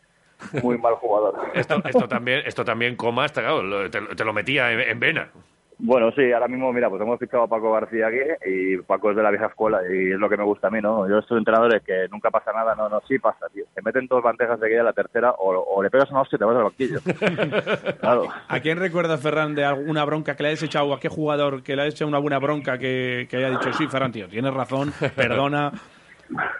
muy 0.62 0.76
mal 0.86 0.94
jugador. 0.96 1.34
Esto, 1.54 1.80
esto 1.86 2.06
también, 2.06 2.42
esto 2.44 2.64
también 2.64 2.96
Comas, 2.96 3.32
te, 3.32 3.40
claro, 3.40 3.62
lo- 3.62 3.90
te, 3.90 4.00
te 4.14 4.24
lo 4.24 4.32
metía 4.34 4.70
en, 4.72 4.80
en 4.80 5.00
vena. 5.00 5.30
Bueno, 5.78 6.10
sí, 6.12 6.32
ahora 6.32 6.48
mismo, 6.48 6.72
mira, 6.72 6.88
pues 6.88 7.02
hemos 7.02 7.18
fichado 7.18 7.42
a 7.42 7.48
Paco 7.48 7.70
García 7.72 8.06
aquí 8.06 8.16
y 8.46 8.78
Paco 8.78 9.10
es 9.10 9.16
de 9.16 9.22
la 9.22 9.30
vieja 9.30 9.46
escuela 9.46 9.80
y 9.86 10.12
es 10.12 10.18
lo 10.18 10.28
que 10.30 10.38
me 10.38 10.44
gusta 10.44 10.68
a 10.68 10.70
mí, 10.70 10.80
¿no? 10.80 11.06
Yo 11.06 11.18
estos 11.18 11.36
entrenadores 11.36 11.82
que 11.82 12.06
nunca 12.10 12.30
pasa 12.30 12.50
nada, 12.54 12.74
no, 12.74 12.88
no, 12.88 13.02
sí 13.06 13.18
pasa, 13.18 13.46
tío. 13.52 13.64
Te 13.74 13.82
meten 13.82 14.06
dos 14.06 14.22
bandejas 14.22 14.58
de 14.58 14.70
guía 14.70 14.80
a 14.80 14.84
la 14.84 14.94
tercera 14.94 15.32
o, 15.32 15.50
o 15.54 15.82
le 15.82 15.90
pegas 15.90 16.10
una 16.10 16.22
hostia 16.22 16.36
y 16.36 16.38
te 16.38 16.44
vas 16.46 16.56
al 16.56 16.62
banquillo. 16.64 16.98
claro. 18.00 18.28
¿A 18.48 18.60
quién 18.60 18.78
recuerdas, 18.78 19.20
Ferran, 19.20 19.54
de 19.54 19.66
alguna 19.66 20.02
bronca 20.06 20.34
que 20.34 20.44
le 20.44 20.48
hayas 20.48 20.62
echado? 20.62 20.94
¿A 20.94 20.98
qué 21.00 21.10
jugador 21.10 21.62
que 21.62 21.76
le 21.76 21.82
hayas 21.82 21.94
hecho 21.94 22.06
una 22.06 22.18
buena 22.20 22.38
bronca 22.38 22.78
que, 22.78 23.26
que 23.30 23.36
haya 23.36 23.50
dicho, 23.50 23.70
sí, 23.74 23.86
Ferran, 23.86 24.12
tío, 24.12 24.28
tienes 24.28 24.54
razón, 24.54 24.92
perdona? 25.14 25.72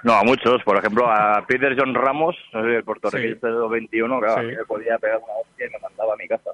No, 0.04 0.12
a 0.12 0.22
muchos. 0.22 0.62
Por 0.62 0.76
ejemplo, 0.76 1.10
a 1.10 1.44
Peter 1.44 1.74
John 1.76 1.92
Ramos, 1.92 2.36
el 2.52 2.84
puertorriqueño 2.84 3.34
Sí. 3.34 3.40
de 3.48 3.68
21, 3.68 4.20
claro, 4.20 4.48
Sí. 4.48 4.54
me 4.56 4.64
podía 4.64 4.96
pegar 4.96 5.16
una 5.18 5.32
hostia 5.42 5.66
y 5.66 5.70
me 5.70 5.78
mandaba 5.80 6.14
a 6.14 6.16
mi 6.16 6.28
casa. 6.28 6.50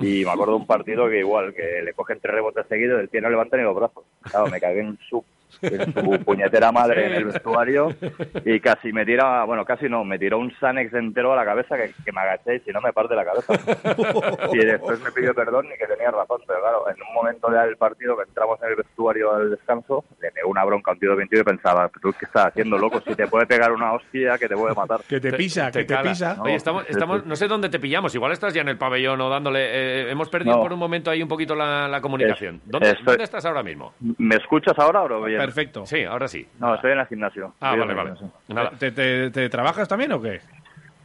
Y 0.00 0.24
me 0.24 0.30
acuerdo 0.30 0.54
de 0.54 0.60
un 0.60 0.66
partido 0.66 1.08
que 1.08 1.18
igual, 1.18 1.54
que 1.54 1.82
le 1.82 1.92
cogen 1.92 2.18
tres 2.20 2.34
rebotes 2.34 2.66
seguidos, 2.68 3.00
el 3.00 3.08
pie 3.08 3.20
no 3.20 3.28
levanta 3.28 3.56
ni 3.56 3.62
los 3.62 3.76
brazos. 3.76 4.04
Claro, 4.22 4.46
me 4.46 4.60
cagué 4.60 4.80
en 4.80 4.98
su, 5.08 5.22
en 5.62 5.92
su 5.92 6.24
puñetera 6.24 6.72
madre 6.72 7.06
en 7.06 7.12
el 7.14 7.24
vestuario 7.26 7.88
y 8.44 8.60
casi 8.60 8.92
me 8.92 9.04
tira, 9.04 9.44
bueno, 9.44 9.64
casi 9.64 9.88
no, 9.88 10.04
me 10.04 10.18
tiró 10.18 10.38
un 10.38 10.52
Sanex 10.58 10.92
entero 10.94 11.32
a 11.32 11.36
la 11.36 11.44
cabeza 11.44 11.76
que, 11.76 11.92
que 12.04 12.12
me 12.12 12.20
agaché 12.20 12.56
y 12.56 12.60
si 12.60 12.70
no 12.70 12.80
me 12.80 12.92
parte 12.92 13.14
la 13.14 13.24
cabeza. 13.24 13.52
Y 14.52 14.58
después 14.64 15.00
me 15.00 15.10
pidió 15.12 15.34
perdón 15.34 15.66
y 15.74 15.78
que 15.78 15.86
tenía 15.86 16.10
razón, 16.10 16.40
pero 16.46 16.60
claro, 16.60 16.84
en 16.88 16.96
un 17.02 17.14
momento 17.14 17.50
del 17.50 17.76
partido 17.76 18.16
que 18.16 18.24
entramos 18.24 18.60
en 18.62 18.70
el 18.70 18.76
vestuario 18.76 19.32
al 19.34 19.50
descanso, 19.50 20.04
le 20.20 20.30
pegó 20.32 20.48
una 20.50 20.64
bronca 20.64 20.90
a 20.90 20.94
un 20.94 21.00
tío 21.00 21.10
de 21.10 21.16
21 21.16 21.42
y 21.42 21.44
pensaba, 21.44 21.88
¿tú 22.00 22.12
qué 22.18 22.26
estás 22.26 22.46
haciendo, 22.46 22.76
loco? 22.78 23.00
Si 23.00 23.14
te 23.14 23.26
puede 23.26 23.46
pegar 23.46 23.72
una 23.72 23.92
hostia 23.92 24.36
que 24.38 24.48
te 24.48 24.56
puede 24.56 24.74
matar. 24.74 25.00
Que 25.08 25.20
te 25.20 25.32
pisa, 25.32 25.70
que 25.70 25.84
te 25.84 25.96
pisa. 25.98 26.36
Oye, 26.42 26.54
estamos, 26.56 27.24
no 27.26 27.36
sé 27.36 27.46
dónde 27.48 27.68
te 27.68 27.78
pillamos. 27.78 28.14
Igual 28.14 28.32
estás 28.32 28.52
ya 28.54 28.62
en 28.62 28.68
el 28.68 28.78
pabellón 28.78 29.20
o 29.20 29.28
dándole. 29.28 29.60
eh, 29.70 30.10
hemos 30.10 30.28
perdido 30.28 30.56
No. 30.56 30.62
por 30.62 30.72
un 30.72 30.78
momento 30.78 31.10
ahí 31.10 31.22
un 31.22 31.28
poquito 31.28 31.54
la, 31.54 31.86
la 31.88 32.00
comunicación. 32.00 32.56
Es- 32.56 32.70
¿Dónde, 32.70 32.90
estoy- 32.90 33.04
dónde 33.04 33.24
estás 33.24 33.44
ahora 33.44 33.62
mismo? 33.62 33.94
¿Me 34.18 34.36
escuchas 34.36 34.78
ahora 34.78 35.02
o 35.02 35.08
no? 35.08 35.26
Perfecto. 35.46 35.86
Sí, 35.86 36.04
ahora 36.04 36.28
sí. 36.28 36.46
No, 36.58 36.74
estoy 36.74 36.92
en 36.92 36.98
el 37.00 37.06
gimnasio. 37.06 37.54
Ah, 37.60 37.72
Estoy 37.74 37.80
vale, 37.80 37.94
vale. 37.94 38.16
gimnasio. 38.16 38.32
Nada. 38.54 38.70
¿Te, 38.78 38.92
te- 38.92 39.30
te 39.30 39.48
trabajas 39.48 39.88
también 39.88 40.12
o 40.12 40.20
qué? 40.22 40.40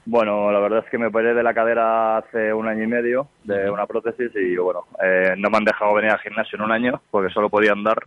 Bueno, 0.08 0.52
la 0.52 0.60
verdad 0.60 0.84
es 0.86 0.92
que 0.92 1.00
me 1.00 1.08
operé 1.08 1.34
de 1.34 1.42
la 1.42 1.54
cadera 1.56 2.18
hace 2.18 2.54
un 2.54 2.68
año 2.68 2.84
y 2.84 2.88
medio 2.88 3.28
de 3.44 3.70
una 3.72 3.88
prótesis 3.88 4.30
y 4.36 4.56
bueno, 4.56 4.82
eh, 5.04 5.34
no 5.36 5.50
me 5.50 5.58
han 5.58 5.66
dejado 5.66 5.96
venir 5.96 6.12
al 6.12 6.20
gimnasio 6.20 6.58
en 6.58 6.62
un 6.64 6.72
año 6.72 7.02
porque 7.10 7.34
solo 7.34 7.50
podía 7.50 7.72
andar 7.72 7.98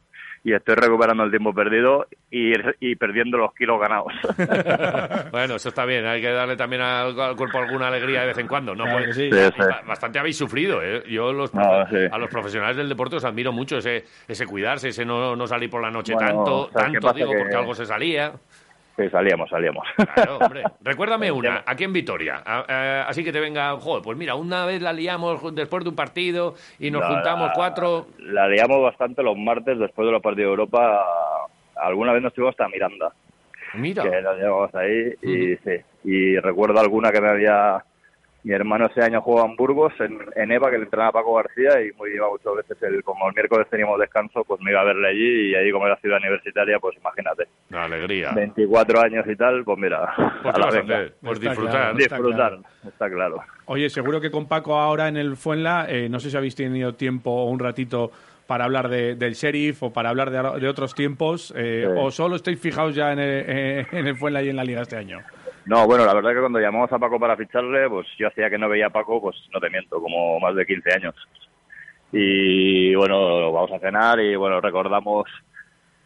y 0.45 0.52
estoy 0.52 0.75
recuperando 0.76 1.25
el 1.25 1.30
tiempo 1.30 1.52
perdido 1.52 2.07
y, 2.30 2.52
y 2.80 2.97
perdiendo 2.97 3.38
los 3.38 3.52
kilos 3.54 3.80
ganados. 3.80 4.12
bueno, 5.33 5.57
eso 5.57 5.68
está 5.68 5.85
bien. 5.85 6.07
Hay 6.07 6.21
que 6.21 6.30
darle 6.30 6.57
también 6.57 6.83
al, 6.83 7.18
al 7.21 7.37
cuerpo 7.37 7.59
alguna 7.59 7.88
alegría 7.88 8.21
de 8.21 8.26
vez 8.28 8.38
en 8.38 8.47
cuando. 8.49 8.75
¿no? 8.75 8.85
Claro 8.85 9.04
Pues- 9.04 9.16
que 9.16 9.30
sí. 9.30 9.30
Sí, 9.33 9.38
sí. 9.54 9.59
ba- 9.59 9.83
Bastante 9.87 10.18
habéis 10.18 10.37
sufrido, 10.37 10.83
¿eh? 10.83 11.02
Yo 11.09 11.33
los 11.33 11.52
No, 11.54 11.62
profe- 11.62 12.07
sí. 12.09 12.12
a 12.14 12.18
los 12.18 12.30
profesionales 12.30 12.76
del 12.76 12.88
deporte 12.88 13.16
os 13.16 13.25
admiro 13.25 13.52
mucho 13.52 13.78
ese, 13.78 14.04
ese 14.26 14.47
cuidarse, 14.47 14.88
ese 14.88 15.04
no, 15.04 15.35
no 15.37 15.47
salir 15.47 15.71
por 15.71 15.83
la 15.83 15.90
noche 15.90 16.14
Bueno, 16.14 16.28
tanto, 16.28 16.71
¿sabes 16.73 16.92
qué 16.92 16.99
tanto 17.00 17.16
digo, 17.16 17.30
Que- 17.33 17.38
porque 17.38 17.54
algo 17.57 17.75
se 17.75 17.87
salía. 17.87 18.33
Sí, 18.99 19.09
salíamos, 19.11 19.49
salíamos. 19.49 19.87
Claro, 20.14 20.38
hombre. 20.38 20.62
Recuérdame 20.83 21.31
una, 21.33 21.62
aquí 21.64 21.85
en 21.85 21.93
Vitoria. 21.93 22.43
A- 22.45 22.64
a- 22.69 23.09
así 23.09 23.25
que 23.25 23.33
te 23.33 23.40
venga, 23.40 23.71
joder, 23.78 24.02
pues 24.02 24.19
mira, 24.19 24.35
una 24.35 24.67
vez 24.67 24.83
la 24.83 24.93
liamos 24.93 25.55
después 25.55 25.85
de 25.85 25.90
un 25.90 25.97
partido 25.97 26.55
y 26.78 26.90
nos 26.90 27.02
La- 27.02 27.09
juntamos 27.09 27.50
cuatro. 27.55 28.07
La 28.19 28.47
liamos 28.49 28.83
bastante 28.83 29.23
los 29.23 29.37
martes 29.38 29.78
después 29.78 30.05
de 30.07 30.12
los 30.12 30.21
partidos 30.23 30.49
de 30.49 30.50
Europa. 30.50 31.05
Alguna 31.76 32.12
vez 32.12 32.23
nos 32.23 32.31
estuvimos 32.33 32.52
hasta 32.52 32.69
Miranda. 32.69 33.12
Mira. 33.75 34.02
que 34.02 34.23
nos 34.23 34.37
llevamos 34.37 34.75
ahí 34.75 35.12
y 35.23 35.57
sí 35.57 35.76
y 36.05 36.38
recuerdo 36.38 36.81
alguna 36.81 37.12
que 37.12 37.21
me 37.21 37.28
había 37.28 37.85
mi 38.45 38.52
hermano 38.54 38.87
ese 38.87 39.02
año 39.02 39.21
jugaba 39.21 39.49
en 39.49 39.57
Burgos 39.57 39.92
en, 40.00 40.18
en 40.37 40.52
Eva 40.52 40.71
que 40.71 40.78
le 40.78 40.85
entrenaba 40.85 41.12
Paco 41.12 41.35
García 41.35 41.83
y 41.83 41.92
muy 41.99 42.11
iba 42.14 42.28
muchas 42.30 42.54
veces 42.57 42.83
el 42.83 43.02
como 43.02 43.28
el 43.28 43.35
miércoles 43.35 43.66
teníamos 43.71 43.99
descanso 43.99 44.45
pues 44.45 44.61
me 44.62 44.71
iba 44.71 44.80
a 44.80 44.85
verle 44.85 45.09
allí 45.09 45.50
y 45.50 45.54
allí 45.57 45.73
como 45.73 45.87
era 45.87 45.97
ciudad 45.97 46.18
universitaria 46.18 46.78
pues 46.78 46.97
imagínate 46.97 47.45
La 47.71 47.85
alegría. 47.85 48.30
24 48.33 49.00
años 49.00 49.26
y 49.28 49.37
tal 49.37 49.64
pues 49.64 49.78
mira 49.78 50.14
Pues, 50.42 50.54
a 50.54 50.59
¿qué 50.59 50.61
la 50.61 50.71
venga. 50.71 51.12
Pues 51.21 51.38
Está 51.38 51.50
disfrutar. 51.50 51.80
claro. 51.80 51.97
disfrutar 51.97 52.59
está 52.87 53.11
claro 53.11 53.37
Oye, 53.66 53.90
seguro 53.90 54.21
que 54.21 54.30
con 54.30 54.47
Paco 54.47 54.78
ahora 54.78 55.09
en 55.09 55.16
el 55.16 55.37
Fuenla, 55.37 55.87
eh, 55.88 56.09
no 56.09 56.21
sé 56.21 56.30
si 56.30 56.37
habéis 56.37 56.54
tenido 56.54 56.95
tiempo 56.95 57.30
o 57.30 57.50
un 57.50 57.59
ratito 57.59 58.11
para 58.47 58.64
hablar 58.64 58.88
de- 58.88 59.14
del 59.14 59.35
sheriff 59.35 59.83
o 59.83 59.92
para 59.92 60.09
hablar 60.09 60.30
de, 60.30 60.61
de 60.61 60.68
otros 60.68 60.95
tiempos, 60.95 61.52
eh, 61.54 61.85
Sí. 61.87 61.92
o 62.00 62.11
solo 62.11 62.37
estáis 62.37 62.59
fijados 62.59 62.95
ya 62.95 63.12
en 63.12 63.18
el, 63.18 63.45
eh, 63.47 63.87
en 63.92 64.07
el 64.07 64.16
Fuenla 64.16 64.42
y 64.42 64.49
en 64.49 64.57
la 64.57 64.64
liga 64.64 64.80
este 64.80 64.97
año. 64.97 65.18
No, 65.68 65.87
bueno, 65.87 66.06
la 66.06 66.14
verdad 66.14 66.30
que 66.32 66.40
cuando 66.40 66.60
llamamos 66.60 66.90
a 66.90 66.98
Paco 66.98 67.20
para 67.20 67.37
ficharle, 67.37 67.90
pues 67.90 68.06
yo 68.16 68.28
hacía 68.28 68.48
que 68.48 68.56
no 68.56 68.70
veía 68.70 68.87
a 68.87 68.90
Paco, 68.90 69.20
pues 69.20 69.37
no 69.52 69.60
te 69.60 69.68
miento, 69.68 70.00
como 70.00 70.40
más 70.40 70.54
de 70.54 70.64
15 70.64 70.94
años. 70.94 71.14
Y 72.10 72.94
bueno, 72.94 73.52
vamos 73.52 73.70
a 73.72 73.78
cenar 73.78 74.18
y 74.18 74.34
bueno, 74.34 74.62
recordamos, 74.62 75.26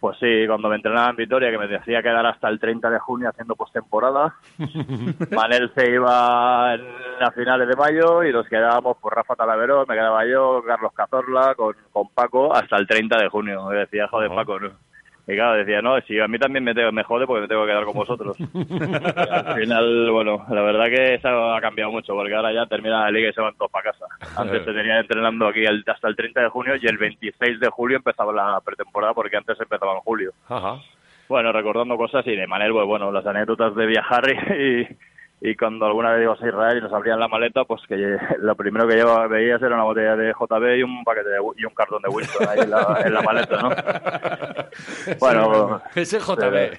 pues 0.00 0.19
sí, 0.19 0.49
cuando 0.49 0.69
me 0.69 0.75
entrenaba 0.75 1.11
en 1.11 1.16
Vitoria, 1.16 1.52
que 1.52 1.59
me 1.59 1.69
decía 1.69 2.02
quedar 2.02 2.26
hasta 2.26 2.49
el 2.49 2.59
30 2.59 2.90
de 2.90 2.99
junio 2.99 3.28
haciendo 3.28 3.54
postemporada. 3.54 4.35
Manel 5.31 5.71
se 5.76 5.92
iba 5.92 6.75
en 6.75 6.85
las 7.21 7.33
finales 7.33 7.69
de 7.69 7.76
mayo 7.76 8.25
y 8.25 8.33
nos 8.33 8.49
quedábamos, 8.49 8.97
pues 9.00 9.14
Rafa 9.14 9.37
Talavero, 9.37 9.87
me 9.87 9.95
quedaba 9.95 10.26
yo, 10.26 10.61
Carlos 10.66 10.92
Cazorla, 10.92 11.54
con, 11.54 11.76
con 11.92 12.09
Paco, 12.09 12.52
hasta 12.52 12.78
el 12.78 12.88
30 12.88 13.16
de 13.16 13.28
junio. 13.28 13.73
Y 13.73 13.76
decía, 13.76 14.09
joder. 14.09 14.28
Paco, 14.35 14.59
¿no? 14.59 14.73
Y 15.29 15.35
claro, 15.37 15.57
decía, 15.59 15.81
no, 15.81 16.00
si 16.00 16.19
a 16.19 16.26
mí 16.26 16.37
también 16.38 16.64
me, 16.64 16.75
tengo- 16.75 16.91
me 16.91 17.05
jode 17.05 17.26
porque 17.26 17.43
me 17.43 17.49
tengo 17.49 17.62
que 17.64 17.69
quedar 17.71 17.85
con 17.85 17.95
vosotros. 17.95 18.37
Al 19.31 19.55
final, 19.61 20.11
bueno, 20.11 20.45
la 20.50 20.62
verdad 20.62 20.87
que 20.87 21.14
eso 21.14 21.55
ha 21.55 21.61
cambiado 21.61 21.93
mucho, 21.93 22.12
porque 22.14 22.35
ahora 22.35 22.52
ya 22.52 22.67
termina 22.67 23.02
la 23.05 23.11
liga 23.11 23.29
y 23.31 23.33
se 23.33 23.41
van 23.41 23.55
todos 23.57 23.71
para 23.71 23.93
casa. 23.93 24.07
Antes 24.37 24.64
se 24.64 24.73
tenían 24.73 24.99
entrenando 24.99 25.47
aquí 25.47 25.64
el- 25.64 25.85
hasta 25.87 26.09
el 26.09 26.17
30 26.17 26.41
de 26.41 26.49
junio 26.49 26.75
y 26.81 26.87
el 26.87 26.99
26 26.99 27.61
de 27.61 27.69
julio 27.69 27.97
empezaba 27.99 28.33
la 28.33 28.61
pretemporada, 28.64 29.14
porque 29.14 29.37
antes 29.37 29.61
empezaba 29.61 29.93
en 29.95 30.00
julio. 30.00 30.33
Ajá. 30.49 30.79
Bueno, 31.29 31.52
recordando 31.52 31.97
cosas 31.97 32.26
y 32.26 32.35
de 32.37 32.47
Manel, 32.49 32.73
pues 32.73 32.87
bueno, 32.87 33.12
las 33.12 33.25
anécdotas 33.25 33.75
de 33.76 33.87
viajar 33.87 34.25
y, 34.29 34.81
y 34.83 34.88
cuando 35.59 35.87
alguna 35.87 36.13
vez 36.13 36.23
íbamos 36.23 36.43
a 36.43 36.49
Israel 36.49 36.79
y 36.79 36.81
nos 36.83 36.93
abrían 36.93 37.19
la 37.21 37.29
maleta, 37.29 37.65
pues 37.65 37.83
que 37.89 37.97
lo 38.39 38.55
primero 38.55 38.87
que 38.87 38.95
llevaba, 38.97 39.27
veías 39.27 39.61
era 39.63 39.75
una 39.75 39.85
botella 39.85 40.17
de 40.17 40.33
JB 40.33 40.77
y 40.79 40.83
un 40.83 41.03
paquete 41.05 41.29
de, 41.31 41.39
y 41.57 41.65
un 41.65 41.75
cartón 41.75 42.01
de 42.03 42.09
Wilson 42.09 42.49
ahí 42.49 42.61
en 42.61 42.71
la, 42.71 43.03
en 43.05 43.15
la 43.15 43.23
maleta, 43.23 43.61
¿no? 43.63 43.71
Bueno, 45.19 45.83
Ese 45.95 46.19
JB. 46.19 46.79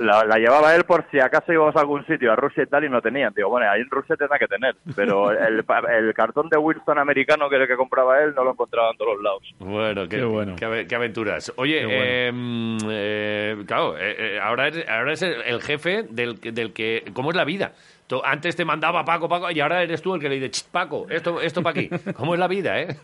la, 0.00 0.24
la 0.24 0.38
llevaba 0.38 0.74
él 0.74 0.84
por 0.84 1.04
si 1.10 1.20
acaso 1.20 1.52
íbamos 1.52 1.76
a 1.76 1.80
algún 1.80 2.04
sitio, 2.06 2.32
a 2.32 2.36
Rusia 2.36 2.62
y 2.62 2.66
tal, 2.66 2.84
y 2.84 2.88
no 2.88 3.00
tenían. 3.00 3.32
Digo, 3.34 3.48
bueno, 3.50 3.70
ahí 3.70 3.80
en 3.82 3.90
Rusia 3.90 4.16
tendrá 4.16 4.38
que 4.38 4.48
tener, 4.48 4.74
pero 4.96 5.30
el, 5.30 5.64
pa- 5.64 5.80
el 5.90 6.12
cartón 6.14 6.48
de 6.48 6.56
Wilson 6.58 6.98
americano 6.98 7.48
que 7.48 7.56
era 7.56 7.64
el 7.64 7.70
que 7.70 7.76
compraba 7.76 8.22
él 8.22 8.34
no 8.34 8.44
lo 8.44 8.52
encontraba 8.52 8.90
en 8.90 8.96
todos 8.96 9.14
los 9.14 9.22
lados. 9.22 9.54
Bueno, 9.58 10.02
qué, 10.08 10.16
Qué 10.16 10.24
bueno. 10.24 10.56
qué 10.56 10.86
qué 10.88 10.94
aventuras. 10.94 11.52
Oye, 11.56 11.80
Qué 11.80 11.86
bueno. 11.86 12.00
eh, 12.02 12.30
mm, 12.32 12.78
eh, 12.90 13.56
claro, 13.66 13.96
eh, 13.98 14.16
eh, 14.36 14.40
ahora 14.42 14.68
es, 14.68 14.88
ahora 14.88 15.12
es 15.12 15.22
el, 15.22 15.34
el 15.42 15.60
jefe 15.62 16.04
del, 16.10 16.40
que- 16.40 16.52
del 16.52 16.72
que... 16.72 17.04
¿Cómo 17.12 17.30
es 17.30 17.36
la 17.36 17.44
vida? 17.52 17.72
Tú- 18.06 18.20
antes 18.24 18.56
te 18.56 18.64
mandaba 18.64 19.04
Paco, 19.04 19.28
Paco, 19.28 19.50
y 19.52 19.60
ahora 19.60 19.82
eres 19.82 20.02
tú 20.02 20.14
el 20.14 20.20
que 20.20 20.28
le 20.28 20.34
dice, 20.40 20.50
"Ch, 20.50 20.64
Paco, 20.70 21.06
esto, 21.08 21.40
esto 21.40 21.62
para 21.62 21.78
aquí. 21.78 21.88
¿Cómo 22.16 22.34
es 22.34 22.40
la 22.40 22.48
vida, 22.48 22.80
eh? 22.80 22.96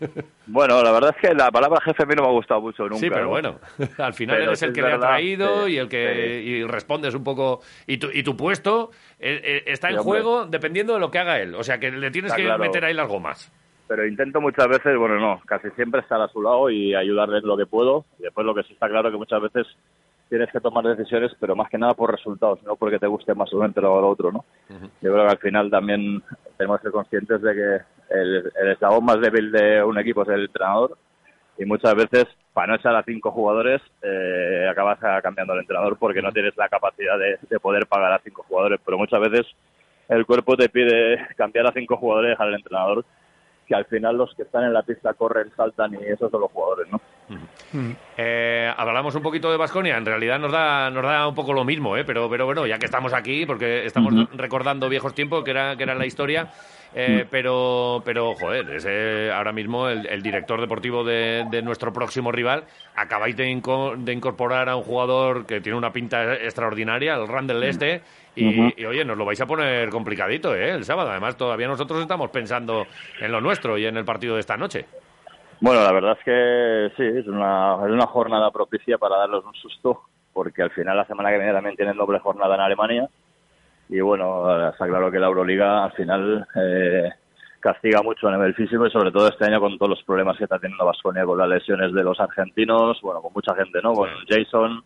Bueno, 0.47 0.81
la 0.83 0.91
verdad 0.91 1.15
es 1.15 1.29
que 1.29 1.33
la 1.35 1.49
palabra 1.51 1.79
jefe 1.81 2.03
a 2.03 2.05
mí 2.05 2.13
no 2.15 2.23
me 2.23 2.29
ha 2.29 2.31
gustado 2.31 2.61
mucho 2.61 2.83
nunca. 2.83 2.97
sí, 2.97 3.09
pero 3.09 3.23
¿no? 3.23 3.29
bueno, 3.29 3.59
al 3.97 4.13
final 4.13 4.35
Pero 4.37 4.49
eres 4.49 4.61
el 4.63 4.73
que 4.73 4.81
le 4.81 4.87
ha 4.87 4.91
verdad, 4.91 5.07
traído 5.09 5.65
sí, 5.67 5.73
y 5.73 5.77
el 5.77 5.87
que 5.89 6.41
y 6.43 6.63
respondes 6.65 7.13
un 7.15 7.23
poco... 7.23 7.61
Y 7.85 7.97
tu, 7.97 8.09
y 8.13 8.23
tu 8.23 8.35
puesto 8.35 8.91
eh, 9.19 9.39
eh, 9.43 9.63
está 9.67 9.89
en 9.89 9.97
Sí, 9.97 10.03
juego 10.03 10.45
dependiendo 10.45 10.93
de 10.93 10.99
lo 10.99 11.09
que 11.11 11.19
haga 11.19 11.39
él. 11.39 11.55
O 11.55 11.63
sea, 11.63 11.79
que 11.79 11.89
le 11.91 12.11
tienes 12.11 12.31
Está 12.31 12.37
que 12.37 12.43
claro. 12.47 12.59
meter 12.63 12.83
ahí 12.85 12.93
las 12.93 13.07
gomas. 13.07 13.51
pero 13.87 14.05
intento 14.05 14.41
muchas 14.41 14.67
veces, 14.67 14.97
bueno, 14.97 15.17
no, 15.19 15.41
casi 15.45 15.69
siempre 15.71 16.01
estar 16.01 16.19
a 16.21 16.27
su 16.27 16.41
lado 16.41 16.69
y 16.69 16.93
ayudarle 16.93 17.37
en 17.37 17.47
lo 17.47 17.55
que 17.55 17.65
puedo. 17.65 18.05
Y 18.19 18.23
después 18.23 18.45
lo 18.45 18.53
que 18.53 18.63
sí 18.63 18.73
está 18.73 18.89
claro 18.89 19.09
que 19.09 19.17
muchas 19.17 19.41
veces 19.41 19.65
tienes 20.29 20.51
que 20.51 20.59
tomar 20.59 20.83
decisiones, 20.85 21.31
pero 21.39 21.55
más 21.55 21.69
que 21.69 21.77
nada 21.77 21.93
por 21.93 22.11
resultados, 22.11 22.61
no 22.63 22.75
porque 22.75 22.99
te 22.99 23.07
guste 23.07 23.33
más 23.33 23.49
solamente 23.49 23.81
lo 23.81 23.99
lo 24.01 24.09
otro, 24.09 24.31
¿no? 24.31 24.45
Yo 25.01 25.13
creo 25.13 25.25
que 25.25 25.31
al 25.31 25.37
final 25.39 25.69
también 25.69 26.21
tenemos 26.57 26.79
que 26.79 26.83
ser 26.83 26.91
conscientes 26.91 27.41
de 27.41 27.53
que 27.53 28.15
el, 28.15 28.51
el 28.61 28.71
eslabón 28.71 29.05
más 29.05 29.19
débil 29.19 29.51
de 29.51 29.83
un 29.83 29.97
equipo 29.97 30.23
es 30.23 30.29
el 30.29 30.45
entrenador 30.45 30.97
y 31.57 31.65
muchas 31.65 31.95
veces 31.95 32.25
para 32.53 32.67
no 32.67 32.75
echar 32.75 32.95
a 32.95 33.03
cinco 33.03 33.31
jugadores 33.31 33.81
eh, 34.01 34.67
acabas 34.69 34.99
cambiando 35.21 35.53
el 35.53 35.59
entrenador 35.59 35.97
porque 35.97 36.21
no 36.21 36.31
tienes 36.31 36.55
la 36.57 36.69
capacidad 36.69 37.17
de, 37.17 37.37
de 37.49 37.59
poder 37.59 37.87
pagar 37.87 38.13
a 38.13 38.19
cinco 38.19 38.43
jugadores, 38.47 38.79
pero 38.85 38.97
muchas 38.97 39.19
veces 39.21 39.45
el 40.09 40.25
cuerpo 40.25 40.55
te 40.55 40.69
pide 40.69 41.27
cambiar 41.35 41.67
a 41.67 41.73
cinco 41.73 41.97
jugadores 41.97 42.29
y 42.29 42.31
dejar 42.31 42.47
al 42.47 42.55
entrenador 42.55 43.05
que 43.67 43.75
al 43.75 43.85
final 43.85 44.17
los 44.17 44.33
que 44.35 44.43
están 44.43 44.63
en 44.63 44.73
la 44.73 44.83
pista 44.83 45.13
corren, 45.13 45.51
saltan 45.55 45.93
y 45.93 45.97
esos 46.05 46.31
son 46.31 46.41
los 46.41 46.51
jugadores, 46.51 46.87
¿no? 46.89 47.01
Eh, 48.17 48.71
hablamos 48.75 49.13
un 49.15 49.21
poquito 49.21 49.51
de 49.51 49.57
Basconia. 49.57 49.97
En 49.97 50.05
realidad 50.05 50.39
nos 50.39 50.51
da, 50.51 50.89
nos 50.89 51.03
da 51.03 51.27
un 51.27 51.35
poco 51.35 51.53
lo 51.53 51.63
mismo, 51.63 51.97
¿eh? 51.97 52.03
pero, 52.05 52.29
pero 52.29 52.45
bueno, 52.45 52.65
ya 52.65 52.79
que 52.79 52.85
estamos 52.85 53.13
aquí, 53.13 53.45
porque 53.45 53.85
estamos 53.85 54.13
recordando 54.33 54.89
viejos 54.89 55.13
tiempos, 55.13 55.43
que 55.43 55.51
era, 55.51 55.75
que 55.75 55.83
era 55.83 55.95
la 55.95 56.05
historia. 56.05 56.47
eh, 56.95 57.25
pero, 57.29 58.01
pero, 58.05 58.33
joder, 58.35 58.69
es 58.71 58.85
eh, 58.87 59.29
ahora 59.33 59.51
mismo 59.51 59.87
el, 59.89 60.05
el 60.07 60.21
director 60.21 60.59
deportivo 60.61 61.03
de, 61.03 61.45
de 61.51 61.61
nuestro 61.61 61.91
próximo 61.91 62.31
rival. 62.31 62.63
Acabáis 62.95 63.35
de, 63.35 63.49
inco- 63.51 63.95
de 63.97 64.13
incorporar 64.13 64.69
a 64.69 64.75
un 64.77 64.83
jugador 64.83 65.45
que 65.45 65.59
tiene 65.61 65.77
una 65.77 65.91
pinta 65.91 66.33
extraordinaria, 66.35 67.15
el 67.15 67.27
Randall 67.27 67.63
Este. 67.63 68.01
Y, 68.35 68.81
y, 68.81 68.85
oye, 68.85 69.03
nos 69.03 69.17
lo 69.17 69.25
vais 69.25 69.41
a 69.41 69.45
poner 69.47 69.89
complicadito, 69.89 70.55
¿eh? 70.55 70.69
El 70.69 70.85
sábado. 70.85 71.09
Además, 71.09 71.35
todavía 71.35 71.67
nosotros 71.67 71.99
estamos 72.01 72.29
pensando 72.29 72.85
en 73.19 73.31
lo 73.31 73.41
nuestro 73.41 73.77
y 73.77 73.85
en 73.85 73.97
el 73.97 74.05
partido 74.05 74.35
de 74.35 74.41
esta 74.41 74.55
noche. 74.55 74.85
Bueno, 75.59 75.81
la 75.81 75.91
verdad 75.91 76.17
es 76.19 76.23
que 76.23 76.91
sí, 76.95 77.19
es 77.19 77.27
una, 77.27 77.77
es 77.85 77.91
una 77.91 78.05
jornada 78.05 78.51
propicia 78.51 78.97
para 78.97 79.17
darles 79.17 79.43
un 79.43 79.55
susto, 79.55 80.03
porque 80.31 80.61
al 80.61 80.71
final 80.71 80.97
la 80.97 81.05
semana 81.05 81.29
que 81.29 81.37
viene 81.37 81.53
también 81.53 81.75
tienen 81.75 81.97
doble 81.97 82.19
jornada 82.19 82.55
en 82.55 82.61
Alemania. 82.61 83.09
Y 83.89 83.99
bueno, 84.01 84.69
está 84.69 84.85
claro 84.85 85.09
que 85.09 85.19
la 85.19 85.27
Euroliga 85.27 85.85
al 85.85 85.93
final 85.93 86.47
eh, 86.55 87.09
castiga 87.59 88.03
mucho 88.03 88.27
a 88.27 88.33
nivel 88.33 88.53
físico 88.53 88.85
y 88.85 88.91
sobre 88.91 89.11
todo 89.11 89.29
este 89.29 89.45
año 89.45 89.59
con 89.59 89.77
todos 89.77 89.91
los 89.91 90.03
problemas 90.03 90.37
que 90.37 90.43
está 90.43 90.59
teniendo 90.59 90.85
Vasconia 90.85 91.25
con 91.25 91.39
las 91.39 91.49
lesiones 91.49 91.91
de 91.91 92.03
los 92.03 92.19
argentinos, 92.19 92.99
bueno, 93.01 93.21
con 93.21 93.33
mucha 93.33 93.55
gente, 93.55 93.79
¿no? 93.81 93.93
Con 93.93 94.09
Jason. 94.29 94.83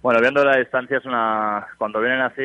Bueno, 0.00 0.20
viendo 0.20 0.44
la 0.44 0.58
distancia 0.58 0.98
es 0.98 1.06
una... 1.06 1.66
Cuando 1.76 2.00
vienen 2.00 2.20
así, 2.20 2.42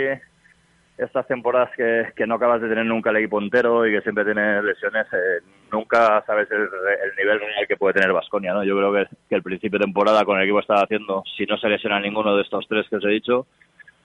estas 0.97 1.27
temporadas 1.27 1.69
que, 1.75 2.13
que 2.15 2.25
no 2.25 2.35
acabas 2.35 2.61
de 2.61 2.69
tener 2.69 2.85
nunca 2.85 3.11
el 3.11 3.17
equipo 3.17 3.39
entero 3.39 3.85
y 3.85 3.91
que 3.91 4.01
siempre 4.01 4.25
tienes 4.25 4.63
lesiones, 4.63 5.05
eh, 5.13 5.43
nunca 5.71 6.23
sabes 6.25 6.49
el, 6.51 6.61
el 6.61 7.15
nivel 7.17 7.39
real 7.39 7.67
que 7.67 7.77
puede 7.77 7.93
tener 7.93 8.13
Vasconia, 8.13 8.53
¿no? 8.53 8.63
Yo 8.63 8.77
creo 8.77 8.93
que, 8.93 9.15
que 9.27 9.35
el 9.35 9.43
principio 9.43 9.79
de 9.79 9.85
temporada 9.85 10.25
con 10.25 10.37
el 10.37 10.43
equipo 10.43 10.59
estaba 10.59 10.83
haciendo, 10.83 11.23
si 11.37 11.45
no 11.45 11.57
se 11.57 11.69
lesiona 11.69 11.99
ninguno 11.99 12.35
de 12.35 12.43
estos 12.43 12.67
tres 12.67 12.87
que 12.89 12.97
os 12.97 13.05
he 13.05 13.09
dicho, 13.09 13.47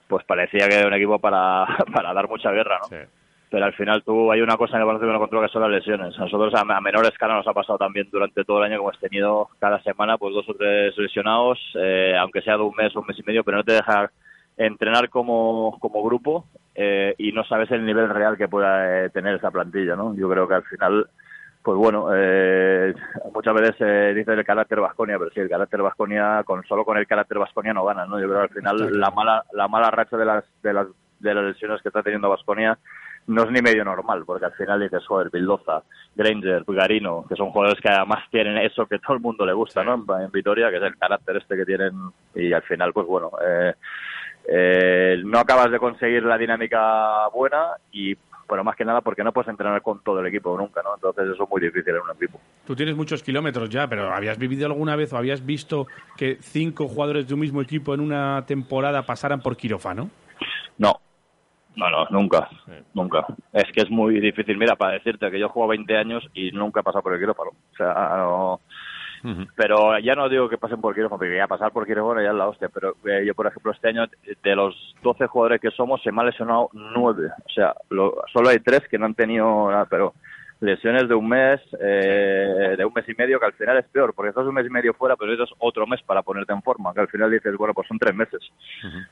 pues 0.07 0.25
parecía 0.25 0.67
que 0.67 0.75
era 0.75 0.87
un 0.87 0.93
equipo 0.93 1.19
para, 1.19 1.65
para 1.93 2.13
dar 2.13 2.27
mucha 2.27 2.51
guerra, 2.51 2.79
¿no? 2.81 2.87
Sí. 2.87 3.03
Pero 3.49 3.65
al 3.65 3.73
final 3.73 4.03
tú 4.03 4.31
hay 4.31 4.41
una 4.41 4.57
cosa 4.57 4.75
en 4.75 4.81
el 4.81 4.85
baloncesto 4.87 5.07
que 5.07 5.13
no 5.13 5.19
controla 5.19 5.47
que 5.47 5.53
son 5.53 5.61
las 5.61 5.71
lesiones. 5.71 6.17
A 6.17 6.23
nosotros 6.23 6.53
a, 6.55 6.61
a 6.61 6.81
menor 6.81 7.05
escala 7.05 7.35
nos 7.35 7.47
ha 7.47 7.53
pasado 7.53 7.77
también 7.77 8.09
durante 8.11 8.43
todo 8.43 8.57
el 8.57 8.65
año 8.65 8.79
como 8.79 8.89
hemos 8.89 8.99
tenido 8.99 9.49
cada 9.59 9.81
semana 9.83 10.17
pues 10.17 10.33
dos 10.33 10.49
o 10.49 10.53
tres 10.55 10.97
lesionados, 10.97 11.59
eh, 11.79 12.15
aunque 12.19 12.41
sea 12.41 12.57
de 12.57 12.63
un 12.63 12.75
mes 12.75 12.93
o 12.95 13.01
un 13.01 13.07
mes 13.07 13.17
y 13.19 13.23
medio, 13.23 13.43
pero 13.43 13.57
no 13.57 13.63
te 13.63 13.73
deja 13.73 14.11
entrenar 14.57 15.09
como, 15.09 15.77
como 15.79 16.03
grupo 16.03 16.45
eh, 16.73 17.13
y 17.17 17.31
no 17.31 17.43
sabes 17.45 17.71
el 17.71 17.85
nivel 17.85 18.09
real 18.09 18.37
que 18.37 18.47
pueda 18.47 19.05
eh, 19.05 19.09
tener 19.09 19.35
esa 19.35 19.51
plantilla, 19.51 19.95
¿no? 19.95 20.15
Yo 20.15 20.29
creo 20.29 20.47
que 20.47 20.55
al 20.55 20.63
final, 20.63 21.07
pues 21.65 21.79
bueno, 21.79 22.09
eh, 22.13 22.93
muchas 23.33 23.55
veces 23.55 23.75
se 23.79 24.13
dice 24.13 24.33
el 24.33 24.45
carácter 24.45 24.79
Vasconia, 24.79 25.17
pero 25.17 25.31
sí, 25.31 25.39
el 25.39 25.49
carácter 25.49 25.81
Vasconia, 25.81 26.43
con, 26.45 26.63
solo 26.65 26.85
con 26.85 26.95
el 26.95 27.07
carácter 27.07 27.39
Vasconia 27.39 27.73
no 27.73 27.83
gana, 27.83 28.05
¿no? 28.05 28.19
Yo 28.19 28.27
creo 28.27 28.41
que 28.41 28.43
al 28.43 28.77
final 28.77 28.99
la 28.99 29.09
mala, 29.09 29.43
la 29.51 29.67
mala 29.67 29.89
racha 29.89 30.15
de 30.15 30.25
las, 30.25 30.43
de 30.61 30.73
las, 30.73 30.85
de 31.19 31.33
las 31.33 31.43
lesiones 31.43 31.81
que 31.81 31.89
está 31.89 32.03
teniendo 32.03 32.29
Vasconia 32.29 32.77
no 33.25 33.41
es 33.41 33.49
ni 33.49 33.63
medio 33.63 33.83
normal, 33.83 34.25
porque 34.27 34.45
al 34.45 34.53
final 34.53 34.79
dices, 34.79 35.03
joder, 35.07 35.31
Bildoza, 35.31 35.81
Granger, 36.15 36.63
Garino, 36.67 37.25
que 37.27 37.35
son 37.35 37.49
jugadores 37.49 37.81
que 37.81 37.89
además 37.89 38.23
tienen 38.29 38.57
eso 38.59 38.85
que 38.85 38.99
todo 38.99 39.15
el 39.15 39.23
mundo 39.23 39.43
le 39.43 39.53
gusta, 39.53 39.83
¿no? 39.83 39.95
En, 39.95 40.21
en 40.25 40.31
Vitoria, 40.31 40.69
que 40.69 40.77
es 40.77 40.83
el 40.83 40.97
carácter 40.99 41.37
este 41.37 41.57
que 41.57 41.65
tienen, 41.65 41.93
y 42.35 42.53
al 42.53 42.61
final, 42.61 42.93
pues 42.93 43.07
bueno, 43.07 43.31
eh, 43.43 43.73
eh, 44.47 45.19
no 45.25 45.39
acabas 45.39 45.71
de 45.71 45.79
conseguir 45.79 46.21
la 46.21 46.37
dinámica 46.37 47.27
buena 47.33 47.71
y, 47.91 48.15
bueno, 48.47 48.63
más 48.63 48.75
que 48.75 48.85
nada 48.85 49.01
porque 49.01 49.23
no 49.23 49.31
puedes 49.31 49.49
entrenar 49.49 49.81
con 49.81 50.01
todo 50.03 50.19
el 50.19 50.27
equipo 50.27 50.57
nunca, 50.57 50.81
¿no? 50.83 50.95
Entonces 50.95 51.25
eso 51.33 51.43
es 51.43 51.49
muy 51.49 51.61
difícil 51.61 51.95
en 51.95 52.01
un 52.01 52.11
equipo. 52.15 52.39
Tú 52.65 52.75
tienes 52.75 52.95
muchos 52.95 53.23
kilómetros 53.23 53.69
ya, 53.69 53.87
pero 53.87 54.11
¿habías 54.13 54.37
vivido 54.37 54.65
alguna 54.67 54.95
vez 54.95 55.13
o 55.13 55.17
habías 55.17 55.45
visto 55.45 55.87
que 56.15 56.37
cinco 56.41 56.87
jugadores 56.87 57.27
de 57.27 57.33
un 57.33 57.39
mismo 57.39 57.61
equipo 57.61 57.93
en 57.93 58.01
una 58.01 58.45
temporada 58.45 59.03
pasaran 59.03 59.41
por 59.41 59.57
quirófano? 59.57 60.09
No, 60.77 60.99
no, 61.75 61.89
no, 61.89 62.05
nunca, 62.09 62.49
nunca. 62.93 63.25
Es 63.51 63.71
que 63.73 63.81
es 63.81 63.89
muy 63.89 64.19
difícil. 64.19 64.57
Mira, 64.57 64.75
para 64.75 64.93
decirte 64.93 65.29
que 65.29 65.39
yo 65.39 65.49
juego 65.49 65.69
20 65.69 65.97
años 65.97 66.23
y 66.33 66.51
nunca 66.51 66.79
he 66.79 66.83
pasado 66.83 67.03
por 67.03 67.13
el 67.13 67.19
quirófano. 67.19 67.51
O 67.51 67.75
sea, 67.75 67.93
no... 68.17 68.61
Pero 69.55 69.97
ya 69.99 70.13
no 70.13 70.29
digo 70.29 70.47
que 70.49 70.57
pasen 70.57 70.81
por 70.81 70.93
quirófano, 70.93 71.17
porque 71.19 71.35
ya 71.37 71.47
pasar 71.47 71.71
por 71.71 71.85
quirófano 71.85 72.21
ya 72.21 72.29
es 72.29 72.35
la 72.35 72.47
hostia. 72.47 72.69
Pero 72.69 72.95
eh, 73.05 73.23
yo, 73.25 73.33
por 73.33 73.47
ejemplo, 73.47 73.71
este 73.71 73.89
año, 73.89 74.05
de 74.43 74.55
los 74.55 74.75
12 75.03 75.27
jugadores 75.27 75.61
que 75.61 75.71
somos, 75.71 76.01
se 76.03 76.11
me 76.11 76.21
han 76.21 76.27
lesionado 76.27 76.69
9. 76.73 77.27
O 77.45 77.49
sea, 77.49 77.73
lo- 77.89 78.15
solo 78.31 78.49
hay 78.49 78.59
3 78.59 78.81
que 78.89 78.97
no 78.97 79.05
han 79.05 79.15
tenido 79.15 79.69
nada, 79.71 79.85
pero 79.85 80.13
lesiones 80.61 81.07
de 81.09 81.13
un 81.15 81.27
mes, 81.27 81.59
eh, 81.81 82.75
de 82.77 82.85
un 82.85 82.93
mes 82.93 83.07
y 83.09 83.13
medio, 83.13 83.39
que 83.39 83.45
al 83.45 83.53
final 83.53 83.77
es 83.77 83.85
peor, 83.89 84.13
porque 84.15 84.29
estás 84.29 84.45
un 84.45 84.53
mes 84.53 84.65
y 84.65 84.69
medio 84.69 84.93
fuera, 84.93 85.15
pero 85.15 85.29
necesitas 85.29 85.55
otro 85.59 85.85
mes 85.85 86.01
para 86.03 86.21
ponerte 86.23 86.53
en 86.53 86.61
forma, 86.61 86.93
que 86.93 87.01
al 87.01 87.09
final 87.09 87.29
dices, 87.29 87.55
bueno, 87.57 87.73
pues 87.73 87.87
son 87.87 87.99
tres 87.99 88.15
meses. 88.15 88.39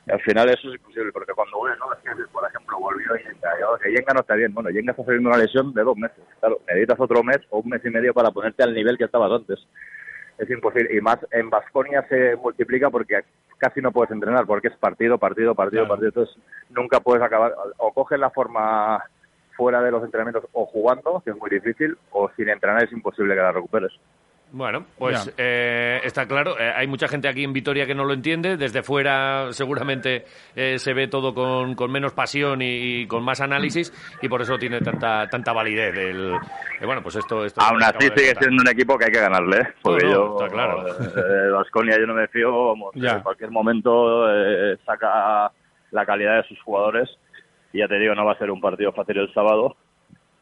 Y 0.06 0.10
al 0.10 0.20
final 0.22 0.48
eso 0.48 0.68
es 0.68 0.76
imposible, 0.76 1.12
porque 1.12 1.32
cuando 1.34 1.58
vuelve, 1.58 1.76
¿no? 1.78 1.86
Por 2.32 2.48
ejemplo, 2.48 2.78
volvió 2.78 3.14
Yenga, 3.16 3.50
que 3.82 3.90
Yenga 3.90 4.14
no 4.14 4.20
está 4.20 4.34
bien. 4.34 4.54
Bueno, 4.54 4.70
Yenga 4.70 4.92
está 4.92 5.02
sufriendo 5.02 5.28
una 5.28 5.38
lesión 5.38 5.72
de 5.74 5.82
dos 5.82 5.96
meses. 5.96 6.18
Claro, 6.40 6.60
necesitas 6.66 6.98
otro 6.98 7.22
mes 7.22 7.38
o 7.50 7.58
un 7.58 7.68
mes 7.68 7.84
y 7.84 7.90
medio 7.90 8.14
para 8.14 8.30
ponerte 8.30 8.62
al 8.62 8.74
nivel 8.74 8.96
que 8.96 9.04
estabas 9.04 9.30
antes. 9.30 9.58
Es 10.38 10.50
imposible. 10.50 10.94
Y 10.96 11.00
más 11.00 11.18
en 11.30 11.48
Vasconia 11.50 12.04
se 12.08 12.36
multiplica 12.36 12.90
porque 12.90 13.22
casi 13.58 13.80
no 13.80 13.92
puedes 13.92 14.10
entrenar, 14.10 14.46
porque 14.46 14.68
es 14.68 14.76
partido, 14.76 15.18
partido, 15.18 15.54
partido, 15.54 15.84
Claro. 15.84 16.00
partido. 16.00 16.08
Entonces 16.08 16.42
nunca 16.70 17.00
puedes 17.00 17.22
acabar. 17.22 17.54
O 17.78 17.92
coges 17.92 18.18
la 18.18 18.30
forma 18.30 19.02
fuera 19.56 19.80
de 19.82 19.90
los 19.92 20.02
entrenamientos 20.02 20.48
o 20.52 20.66
jugando, 20.66 21.22
que 21.24 21.30
es 21.30 21.36
muy 21.36 21.48
difícil, 21.50 21.96
o 22.10 22.28
sin 22.36 22.48
entrenar 22.48 22.82
es 22.84 22.92
imposible 22.92 23.34
que 23.34 23.40
la 23.40 23.52
recuperes. 23.52 23.92
Bueno, 24.56 24.86
pues 24.96 25.34
eh, 25.36 25.98
está 26.04 26.26
claro. 26.28 26.56
eh, 26.60 26.72
hay 26.76 26.86
mucha 26.86 27.08
gente 27.08 27.26
aquí 27.26 27.42
en 27.42 27.52
Vitoria 27.52 27.86
que 27.86 27.94
no 27.94 28.04
lo 28.04 28.14
entiende. 28.14 28.56
Desde 28.56 28.84
fuera 28.84 29.52
seguramente 29.52 30.24
eh, 30.54 30.78
se 30.78 30.94
ve 30.94 31.08
todo 31.08 31.34
con, 31.34 31.74
con 31.74 31.90
menos 31.90 32.12
pasión 32.12 32.62
y, 32.62 33.00
y 33.02 33.06
con 33.08 33.24
más 33.24 33.40
análisis 33.40 33.92
y 34.22 34.28
por 34.28 34.42
eso 34.42 34.56
tiene 34.56 34.78
tanta 34.80 35.26
tanta 35.28 35.52
validez. 35.52 35.96
El, 35.98 36.34
eh, 36.80 36.86
bueno, 36.86 37.02
pues 37.02 37.16
esto, 37.16 37.44
esto 37.44 37.60
Aún 37.62 37.82
así 37.82 37.98
sigue 37.98 38.26
contar. 38.26 38.42
siendo 38.44 38.62
un 38.62 38.68
equipo 38.68 38.96
que 38.96 39.06
hay 39.06 39.10
que 39.10 39.20
ganarle, 39.20 39.56
¿eh? 39.58 39.68
Porque 39.82 40.06
No, 40.06 40.12
no, 40.12 40.16
yo, 40.38 40.44
está 40.44 40.54
claro. 40.54 40.86
eh, 40.88 41.50
Baskonia 41.50 41.98
yo 41.98 42.06
no 42.06 42.14
me 42.14 42.28
fío, 42.28 42.68
vamos, 42.68 42.94
en 42.94 43.20
cualquier 43.22 43.50
momento 43.50 44.30
eh, 44.32 44.78
saca 44.86 45.50
la 45.90 46.06
calidad 46.06 46.36
de 46.36 46.48
sus 46.48 46.60
jugadores 46.62 47.10
y 47.72 47.78
ya 47.80 47.88
te 47.88 47.98
digo, 47.98 48.14
no 48.14 48.24
va 48.24 48.32
a 48.34 48.38
ser 48.38 48.52
un 48.52 48.60
partido 48.60 48.92
fácil 48.92 49.18
el 49.18 49.34
sábado. 49.34 49.76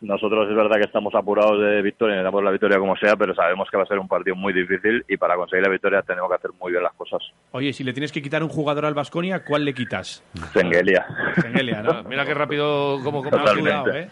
Nosotros 0.02 0.48
es 0.50 0.56
verdad 0.56 0.76
que 0.76 0.84
estamos 0.84 1.14
apurados 1.14 1.60
de 1.60 1.80
victoria, 1.80 2.16
necesitamos 2.16 2.42
la 2.44 2.50
victoria 2.50 2.78
como 2.78 2.96
sea, 2.96 3.14
pero 3.16 3.34
sabemos 3.36 3.68
que 3.70 3.76
va 3.76 3.84
a 3.84 3.86
ser 3.86 3.98
un 4.00 4.08
partido 4.08 4.34
muy 4.34 4.52
difícil 4.52 5.04
y 5.08 5.16
para 5.16 5.36
conseguir 5.36 5.64
la 5.64 5.70
victoria 5.70 6.02
tenemos 6.02 6.28
que 6.28 6.34
hacer 6.36 6.50
muy 6.60 6.72
bien 6.72 6.82
las 6.82 6.92
cosas. 6.94 7.22
Oye, 7.52 7.72
si 7.72 7.84
le 7.84 7.92
tienes 7.92 8.10
que 8.10 8.20
quitar 8.20 8.42
un 8.42 8.48
jugador 8.48 8.84
al 8.84 8.94
Vasconia, 8.94 9.44
¿cuál 9.44 9.64
le 9.64 9.72
quitas? 9.72 10.24
Sengelia. 10.52 11.06
Sengelia, 11.40 11.82
¿no? 11.82 12.02
Mira 12.02 12.26
qué 12.26 12.34
rápido 12.34 12.98
como, 13.04 13.22
como 13.22 13.30
Totalmente. 13.30 13.60
Cuidado, 13.80 13.92
¿eh? 13.96 14.08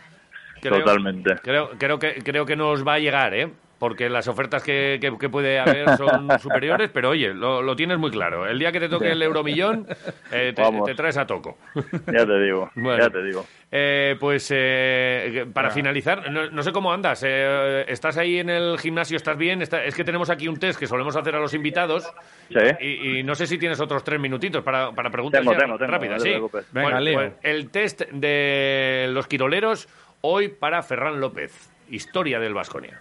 Creo- 0.62 0.78
Totalmente. 0.78 1.34
Creo, 1.42 1.70
creo, 1.76 1.98
que, 1.98 2.14
creo 2.22 2.46
que 2.46 2.54
nos 2.54 2.86
va 2.86 2.94
a 2.94 2.98
llegar, 3.00 3.34
¿eh? 3.34 3.50
Porque 3.80 4.08
las 4.10 4.28
ofertas 4.28 4.62
que, 4.62 4.98
que- 5.00 5.16
que 5.18 5.28
puede 5.30 5.58
haber 5.58 5.96
son 5.96 6.28
superiores, 6.38 6.90
pero 6.92 7.08
oye, 7.08 7.32
lo, 7.34 7.62
lo 7.62 7.74
tienes 7.74 7.98
muy 7.98 8.10
claro. 8.10 8.46
El 8.46 8.58
día 8.58 8.70
que 8.72 8.78
te 8.78 8.88
toque 8.90 9.10
el 9.10 9.22
euromillón, 9.22 9.86
eh, 10.30 10.52
te, 10.54 10.94
traes 10.94 11.16
a 11.16 11.26
toco. 11.26 11.56
Ya 12.12 12.26
te 12.26 12.40
digo, 12.40 12.70
Bueno. 12.76 13.02
ya 13.02 13.10
te 13.10 13.22
digo. 13.24 13.46
Eh, 13.72 14.16
pues 14.20 14.50
eh, 14.54 15.46
para 15.54 15.70
finalizar, 15.70 16.30
no, 16.30 16.50
no 16.50 16.62
sé 16.62 16.72
cómo 16.72 16.92
andas. 16.92 17.24
eh, 17.26 17.84
¿Estás 17.88 18.18
ahí 18.18 18.38
en 18.38 18.50
el 18.50 18.78
gimnasio? 18.78 19.16
¿Estás 19.16 19.38
bien? 19.38 19.62
Está- 19.62 19.82
es 19.82 19.94
que 19.94 20.04
tenemos 20.04 20.28
aquí 20.28 20.46
un 20.46 20.58
test 20.58 20.78
que 20.78 20.86
solemos 20.86 21.16
hacer 21.16 21.34
a 21.34 21.40
los 21.40 21.54
invitados. 21.54 22.06
Sí. 22.50 22.58
Y, 22.80 23.18
y 23.18 23.22
no 23.22 23.34
sé 23.34 23.46
si 23.46 23.56
tienes 23.58 23.80
otros 23.80 24.04
tres 24.04 24.20
minutitos 24.20 24.62
para, 24.62 24.92
para 24.92 25.08
preguntas 25.08 25.40
Tengo, 25.40 25.52
ya 25.54 25.58
tengo, 25.58 25.78
tengo, 25.78 25.90
rápidas. 25.90 26.18
no 26.18 26.48
te 26.50 26.60
sí. 26.60 26.66
Venga, 26.72 26.90
Bueno, 27.00 27.12
pues 27.14 27.32
el 27.44 27.70
test 27.70 28.02
de 28.12 29.06
los 29.10 29.26
quiroleros 29.26 29.88
hoy 30.20 30.48
para 30.48 30.82
Ferran 30.82 31.18
López. 31.18 31.70
Historia 31.88 32.38
del 32.38 32.52
Vasconia. 32.54 33.00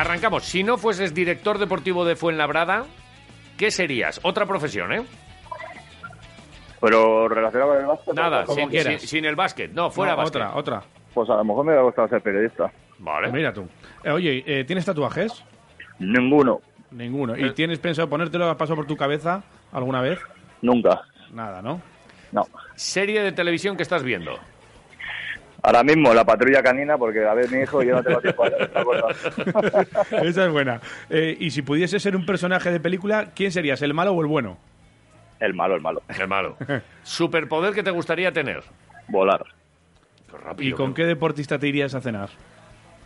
Arrancamos. 0.00 0.44
Si 0.44 0.62
no 0.62 0.78
fueses 0.78 1.12
director 1.14 1.58
deportivo 1.58 2.04
de 2.04 2.14
Fuenlabrada, 2.16 2.84
¿qué 3.56 3.70
serías? 3.70 4.20
Otra 4.22 4.46
profesión, 4.46 4.92
¿eh? 4.92 5.02
Pero 6.80 7.28
relacionado 7.28 7.72
con 7.72 7.80
el 7.80 7.86
básquet, 7.86 8.14
Nada, 8.14 8.44
Como 8.44 8.60
sin, 8.60 8.68
quieras. 8.68 9.00
sin- 9.00 9.08
sin 9.08 9.24
el 9.24 9.34
básquet. 9.34 9.72
No, 9.72 9.90
fuera 9.90 10.12
No, 10.12 10.18
básquet. 10.18 10.42
otra, 10.42 10.56
otra. 10.56 10.82
pues 11.12 11.28
a 11.30 11.34
lo 11.34 11.44
mejor 11.44 11.64
me 11.64 11.72
hubiera 11.72 11.82
gustado 11.82 12.06
ser 12.08 12.20
periodista. 12.22 12.70
Vale. 12.98 13.32
Mira 13.32 13.52
tú. 13.52 13.66
Eh, 14.04 14.10
oye, 14.12 14.44
eh, 14.46 14.64
¿tienes 14.64 14.84
tatuajes? 14.84 15.44
Ninguno, 15.98 16.60
Ninguno. 16.92 17.34
Eh. 17.34 17.46
¿Y 17.46 17.50
tienes 17.50 17.80
pensado 17.80 18.08
ponértelo, 18.08 18.56
pasó 18.56 18.76
por 18.76 18.86
tu 18.86 18.96
cabeza 18.96 19.42
alguna 19.72 20.00
vez? 20.00 20.18
nunca, 20.62 21.02
Nada, 21.32 21.60
¿no? 21.60 21.80
no. 22.32 22.46
Serie 22.76 23.20
de 23.22 23.32
televisión 23.32 23.76
que 23.76 23.82
estás 23.82 24.02
viendo. 24.04 24.38
Ahora 25.62 25.82
mismo 25.82 26.14
la 26.14 26.24
patrulla 26.24 26.62
canina, 26.62 26.96
porque 26.96 27.26
a 27.26 27.34
ver 27.34 27.50
mi 27.50 27.62
hijo 27.62 27.82
yo 27.82 27.96
no 27.96 28.02
tengo 28.02 28.20
tiempo 28.20 28.44
a. 28.44 28.48
Esa 30.22 30.46
es 30.46 30.52
buena. 30.52 30.80
Eh, 31.10 31.36
y 31.38 31.50
si 31.50 31.62
pudiese 31.62 31.98
ser 31.98 32.14
un 32.14 32.24
personaje 32.24 32.70
de 32.70 32.78
película, 32.80 33.30
¿quién 33.34 33.50
serías, 33.50 33.82
el 33.82 33.92
malo 33.92 34.12
o 34.12 34.20
el 34.20 34.28
bueno? 34.28 34.56
El 35.40 35.54
malo, 35.54 35.74
el 35.74 35.80
malo. 35.80 36.02
El 36.08 36.28
malo. 36.28 36.56
Superpoder 37.02 37.74
que 37.74 37.82
te 37.82 37.90
gustaría 37.90 38.32
tener. 38.32 38.62
Volar. 39.08 39.44
rápido, 40.32 40.70
¿Y 40.70 40.72
con 40.72 40.94
qué 40.94 41.04
deportista 41.04 41.58
te 41.58 41.66
irías 41.66 41.94
a 41.94 42.00
cenar? 42.00 42.30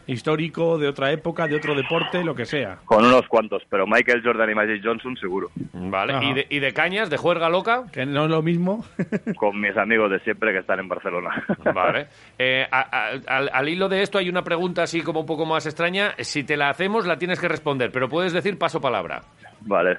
Histórico, 0.06 0.78
de 0.78 0.88
otra 0.88 1.12
época, 1.12 1.46
de 1.46 1.56
otro 1.56 1.74
deporte, 1.74 2.24
lo 2.24 2.34
que 2.34 2.44
sea. 2.44 2.78
Con 2.84 3.04
unos 3.04 3.26
cuantos, 3.28 3.62
pero 3.70 3.86
Michael 3.86 4.22
Jordan 4.24 4.50
y 4.50 4.54
Magic 4.54 4.82
Johnson 4.84 5.16
seguro. 5.16 5.50
Vale. 5.72 6.24
¿Y 6.26 6.32
de, 6.34 6.46
y 6.50 6.58
de 6.58 6.72
cañas, 6.72 7.08
de 7.08 7.16
juerga 7.16 7.48
loca? 7.48 7.84
Que 7.92 8.04
no 8.04 8.24
es 8.24 8.30
lo 8.30 8.42
mismo. 8.42 8.84
Con 9.36 9.60
mis 9.60 9.76
amigos 9.76 10.10
de 10.10 10.18
siempre 10.20 10.52
que 10.52 10.58
están 10.58 10.80
en 10.80 10.88
Barcelona. 10.88 11.44
Vale. 11.74 12.06
Eh, 12.38 12.66
a- 12.70 12.80
a- 12.80 13.36
al, 13.36 13.50
al 13.52 13.68
hilo 13.68 13.88
de 13.88 14.02
esto 14.02 14.18
hay 14.18 14.28
una 14.28 14.42
pregunta 14.42 14.82
así 14.82 15.00
como 15.02 15.20
un 15.20 15.26
poco 15.26 15.46
más 15.46 15.64
extraña. 15.66 16.14
Si 16.18 16.42
te 16.42 16.56
la 16.56 16.70
hacemos, 16.70 17.06
la 17.06 17.16
tienes 17.18 17.38
que 17.38 17.46
responder, 17.46 17.92
pero 17.92 18.08
puedes 18.08 18.32
decir 18.32 18.58
paso 18.58 18.80
palabra. 18.80 19.22
vale, 19.60 19.98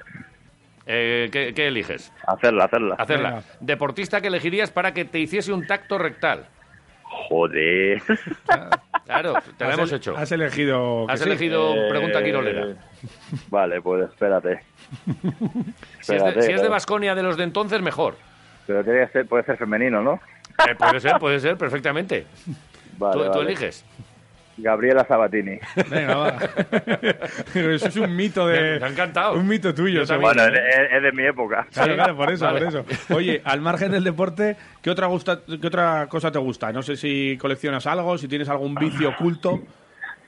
Eh, 0.86 1.30
¿qué, 1.32 1.54
qué 1.54 1.68
eliges? 1.68 2.12
hacerla, 2.26 2.64
hacerla. 2.64 2.96
Hacerla. 2.98 3.30
Venga. 3.30 3.42
Deportista 3.60 4.20
que 4.20 4.26
elegirías 4.28 4.70
para 4.70 4.92
que 4.92 5.06
te 5.06 5.18
hiciese 5.20 5.52
un 5.54 5.66
tacto 5.66 5.96
rectal. 5.96 6.46
Joder. 7.04 8.02
Claro, 9.06 9.34
te 9.58 9.64
la 9.64 9.70
Has 9.70 9.78
hemos 9.78 9.90
el- 9.92 9.96
hecho. 9.98 10.16
Has 10.16 10.32
elegido. 10.32 11.08
Has 11.10 11.20
sí. 11.20 11.26
elegido 11.28 11.74
Eh, 11.74 11.88
pregunta 11.90 12.22
quirolera. 12.22 12.74
Vale, 13.48 13.80
pues 13.82 14.08
espérate. 14.10 14.62
Si 16.00 16.14
es 16.14 16.24
de, 16.24 16.42
si 16.42 16.52
es 16.52 16.62
de. 16.62 16.68
Basconia 16.68 17.14
de 17.14 17.22
los 17.22 17.36
de 17.36 17.44
entonces, 17.44 17.80
mejor. 17.82 18.16
Pero 18.66 18.82
tiene 18.82 19.06
que 19.06 19.12
ser, 19.12 19.26
puede 19.26 19.44
ser 19.44 19.56
femenino, 19.58 20.02
¿no? 20.02 20.20
Eh, 20.68 20.74
puede 20.74 21.00
ser, 21.00 21.18
puede 21.18 21.40
ser, 21.40 21.56
perfectamente. 21.58 22.26
Vale, 22.96 23.28
tú, 23.30 23.40
eliges. 23.40 23.84
Gabriela 24.56 25.04
Sabatini. 25.06 25.58
Venga, 25.90 26.16
va. 26.16 26.36
Eso 27.54 27.88
es 27.88 27.96
un 27.96 28.14
mito 28.14 28.46
de. 28.46 28.78
Me- 28.78 28.86
ha 28.86 28.88
encantado. 28.88 29.34
Un 29.34 29.46
mito 29.48 29.74
tuyo, 29.74 30.00
Yo 30.02 30.06
también. 30.06 30.32
seguro. 30.34 30.50
Bueno, 30.52 30.66
es, 30.68 30.92
es 30.92 31.02
de 31.02 31.12
mi 31.12 31.24
época. 31.26 31.66
Claro, 31.72 31.94
claro, 31.94 32.16
por 32.16 32.30
eso, 32.32 32.44
vale. 32.44 32.58
por 32.60 32.68
eso. 32.68 32.84
Oye, 33.14 33.42
al 33.44 33.60
margen 33.60 33.90
del 33.92 34.04
deporte, 34.04 34.56
¿qué 34.82 34.90
otra, 34.90 35.06
gusta, 35.08 35.40
¿qué 35.60 35.66
otra 35.66 36.06
cosa 36.08 36.30
te 36.30 36.38
gusta? 36.38 36.72
No 36.72 36.82
sé 36.82 36.96
si 36.96 37.36
coleccionas 37.40 37.86
algo, 37.86 38.16
si 38.18 38.28
tienes 38.28 38.48
algún 38.48 38.74
vicio 38.74 39.08
oculto. 39.10 39.60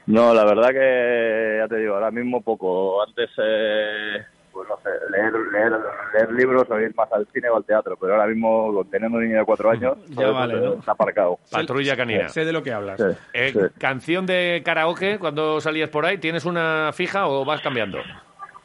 No, 0.07 0.33
la 0.35 0.45
verdad 0.45 0.71
que 0.71 1.57
ya 1.61 1.69
te 1.69 1.79
digo, 1.81 1.95
ahora 1.95 2.11
mismo 2.11 2.41
poco. 2.43 3.03
Antes, 3.03 3.31
eh, 3.43 4.25
pues 4.57 4.69
no 4.71 4.77
sé, 4.79 4.89
leer, 5.11 5.33
leer, 5.53 5.73
leer 6.15 6.33
libros 6.33 6.65
o 6.71 6.81
ir 6.81 6.95
más 6.97 7.13
al 7.13 7.27
cine 7.31 7.51
o 7.51 7.57
al 7.59 7.65
teatro, 7.65 7.95
pero 8.01 8.15
ahora 8.15 8.27
mismo 8.27 8.83
teniendo 8.91 9.19
un 9.19 9.25
niño 9.25 9.41
de 9.41 9.45
cuatro 9.45 9.69
años, 9.71 9.99
Ya 10.09 10.25
eso 10.25 10.33
vale, 10.33 10.75
está 10.79 10.93
aparcado. 10.93 11.39
Patrulla 11.51 11.95
canina. 11.95 12.29
Sé 12.31 12.47
de 12.47 12.53
lo 12.55 12.63
que 12.63 12.73
hablas. 12.73 12.99
Sí, 12.99 13.19
Eh, 13.35 13.51
sí. 13.53 13.61
Canción 13.79 14.25
de 14.25 14.63
karaoke, 14.65 15.19
cuando 15.19 15.61
salías 15.61 15.91
por 15.91 16.07
ahí, 16.07 16.17
¿tienes 16.17 16.47
una 16.47 16.91
fija 16.95 17.27
o 17.29 17.45
vas 17.45 17.61
cambiando? 17.61 17.99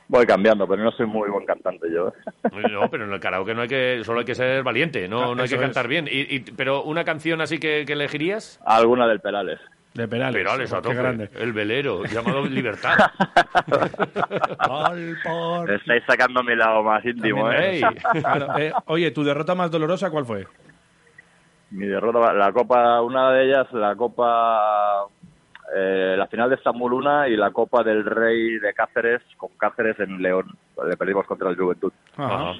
Voy 0.07 0.25
cambiando, 0.25 0.65
pero 0.67 0.81
no 0.81 0.91
soy 0.91 1.05
muy 1.07 1.29
buen 1.29 1.45
cantante 1.45 1.87
yo. 1.91 2.07
¿eh? 2.09 2.69
No, 2.71 2.89
pero 2.89 3.03
en 3.05 3.11
el 3.13 3.19
karaoke 3.19 3.53
no 3.53 3.61
hay 3.63 3.67
que, 3.67 4.01
solo 4.05 4.19
hay 4.19 4.25
que 4.25 4.35
ser 4.35 4.63
valiente, 4.63 5.09
no, 5.09 5.35
no 5.35 5.43
hay 5.43 5.49
que 5.49 5.57
cantar 5.57 5.85
es. 5.85 5.89
bien. 5.89 6.07
Y, 6.09 6.35
y- 6.35 6.39
pero 6.55 6.83
una 6.83 7.03
canción 7.03 7.41
así 7.41 7.59
que, 7.59 7.83
que 7.85 7.93
elegirías, 7.93 8.59
Alguna 8.65 9.07
del 9.07 9.19
Perales. 9.19 9.59
De 9.93 10.07
Perales. 10.07 10.41
Perales 10.41 10.71
a 10.73 10.81
tope. 10.81 10.95
grande. 10.95 11.29
El 11.35 11.51
velero, 11.51 12.03
llamado 12.05 12.45
Libertad. 12.45 12.95
Por- 15.23 15.71
Estáis 15.71 16.03
sacando 16.07 16.43
mi 16.43 16.55
lado 16.55 16.83
más 16.83 17.03
íntimo, 17.05 17.47
También, 17.49 17.73
¿eh? 17.73 17.81
Claro, 18.21 18.57
eh, 18.57 18.71
oye, 18.85 19.11
¿tu 19.11 19.23
derrota 19.23 19.55
más 19.55 19.69
dolorosa 19.71 20.09
cuál 20.09 20.25
fue? 20.25 20.47
Mi 21.71 21.87
derrota, 21.87 22.33
la 22.33 22.51
Copa, 22.51 23.01
una 23.01 23.31
de 23.31 23.45
ellas, 23.45 23.67
la 23.73 23.95
Copa, 23.95 25.05
eh, 25.75 26.15
la 26.17 26.27
final 26.27 26.49
de 26.49 26.55
Estambul 26.55 26.93
una 26.93 27.27
y 27.27 27.35
la 27.35 27.51
Copa 27.51 27.83
del 27.83 28.03
Rey 28.05 28.59
de 28.59 28.73
Cáceres, 28.73 29.21
con 29.37 29.49
Cáceres 29.57 29.99
en 29.99 30.21
León. 30.21 30.45
Le 30.87 30.97
perdimos 30.97 31.25
contra 31.25 31.49
el 31.49 31.55
Juventud. 31.57 31.91
Ajá. 32.17 32.53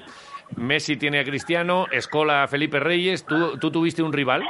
Messi 0.56 0.96
tiene 0.96 1.18
a 1.18 1.24
Cristiano, 1.24 1.86
Escola 1.90 2.42
a 2.42 2.48
Felipe 2.48 2.78
Reyes. 2.78 3.24
¿Tú, 3.24 3.58
tú 3.58 3.70
tuviste 3.70 4.02
un 4.02 4.12
rival? 4.12 4.42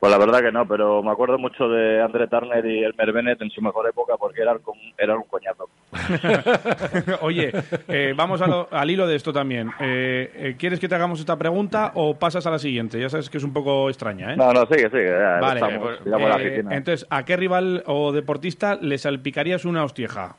Pues 0.00 0.12
la 0.12 0.18
verdad 0.18 0.40
que 0.40 0.52
no, 0.52 0.66
pero 0.68 1.02
me 1.02 1.10
acuerdo 1.10 1.38
mucho 1.38 1.68
de 1.68 2.00
André 2.00 2.28
Turner 2.28 2.64
y 2.64 2.84
Elmer 2.84 3.12
Bennett 3.12 3.42
en 3.42 3.50
su 3.50 3.60
mejor 3.60 3.88
época 3.88 4.14
porque 4.16 4.42
eran, 4.42 4.58
con- 4.60 4.78
eran 4.96 5.16
un 5.16 5.24
coñazo. 5.24 5.68
Oye, 7.22 7.52
eh, 7.88 8.14
vamos 8.16 8.40
a 8.40 8.46
lo- 8.46 8.68
al 8.70 8.88
hilo 8.90 9.08
de 9.08 9.16
esto 9.16 9.32
también. 9.32 9.70
Eh, 9.80 10.30
eh, 10.34 10.56
¿Quieres 10.56 10.78
que 10.78 10.88
te 10.88 10.94
hagamos 10.94 11.18
esta 11.18 11.36
pregunta 11.36 11.90
o 11.94 12.14
pasas 12.14 12.46
a 12.46 12.50
la 12.52 12.60
siguiente? 12.60 13.00
Ya 13.00 13.08
sabes 13.08 13.28
que 13.28 13.38
es 13.38 13.44
un 13.44 13.52
poco 13.52 13.88
extraña, 13.88 14.34
¿eh? 14.34 14.36
No, 14.36 14.52
no, 14.52 14.66
sigue, 14.66 14.88
sigue. 14.88 15.08
ya 15.08 15.40
Vale, 15.40 15.60
estamos, 15.60 15.98
pues, 16.04 16.06
la 16.06 16.36
piscina. 16.36 16.76
entonces, 16.76 17.06
¿a 17.10 17.24
qué 17.24 17.36
rival 17.36 17.82
o 17.86 18.12
deportista 18.12 18.76
le 18.80 18.98
salpicarías 18.98 19.64
una 19.64 19.82
hostieja? 19.82 20.36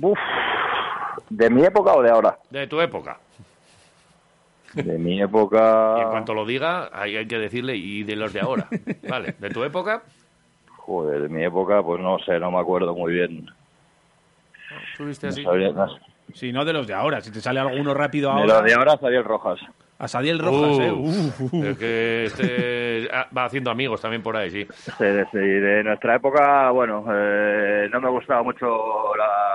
Uf, 0.00 0.18
¿De 1.28 1.50
mi 1.50 1.64
época 1.64 1.92
o 1.94 2.02
de 2.02 2.10
ahora? 2.10 2.38
De 2.50 2.66
tu 2.68 2.80
época. 2.80 3.18
De 4.74 4.98
mi 4.98 5.20
época... 5.22 5.94
Y 5.98 6.02
en 6.02 6.08
cuanto 6.10 6.34
lo 6.34 6.44
diga, 6.44 6.90
ahí 6.92 7.16
hay 7.16 7.26
que 7.26 7.38
decirle, 7.38 7.76
y 7.76 8.02
de 8.02 8.16
los 8.16 8.32
de 8.32 8.40
ahora. 8.40 8.66
Vale, 9.08 9.34
de 9.38 9.50
tu 9.50 9.62
época, 9.64 10.02
Joder, 10.78 11.22
de 11.22 11.28
mi 11.30 11.42
época, 11.44 11.82
pues 11.82 12.00
no 12.02 12.18
sé, 12.18 12.38
no 12.38 12.50
me 12.50 12.58
acuerdo 12.58 12.94
muy 12.94 13.12
bien. 13.14 13.46
tuviste 14.96 15.26
No 15.28 15.32
así. 15.32 15.42
sabría- 15.42 15.72
no. 15.72 15.86
Si 16.34 16.52
no 16.52 16.64
de 16.64 16.72
los 16.72 16.86
de 16.86 16.94
ahora, 16.94 17.20
si 17.20 17.30
te 17.30 17.40
sale 17.40 17.60
alguno 17.60 17.94
rápido 17.94 18.30
De 18.34 18.40
ahora. 18.42 18.54
lo 18.60 18.62
de 18.62 18.74
ahora, 18.74 18.96
Sadiel 18.98 19.24
Rojas. 19.24 19.60
A 19.98 20.08
Sadiel 20.08 20.38
Rojas, 20.40 20.78
Uh, 20.78 21.42
¿eh? 21.62 21.70
Es 21.70 21.78
que 21.78 22.24
este 22.24 23.08
ah, 23.14 23.28
va 23.36 23.44
haciendo 23.44 23.70
amigos 23.70 24.00
también 24.00 24.22
por 24.22 24.36
ahí, 24.36 24.50
sí. 24.50 24.66
Sí, 24.98 25.04
de, 25.04 25.24
sí, 25.30 25.38
de 25.38 25.84
nuestra 25.84 26.16
época, 26.16 26.70
bueno, 26.72 27.04
eh, 27.12 27.88
no 27.92 28.00
me 28.00 28.10
gustaba 28.10 28.42
mucho 28.42 28.66
la 29.16 29.53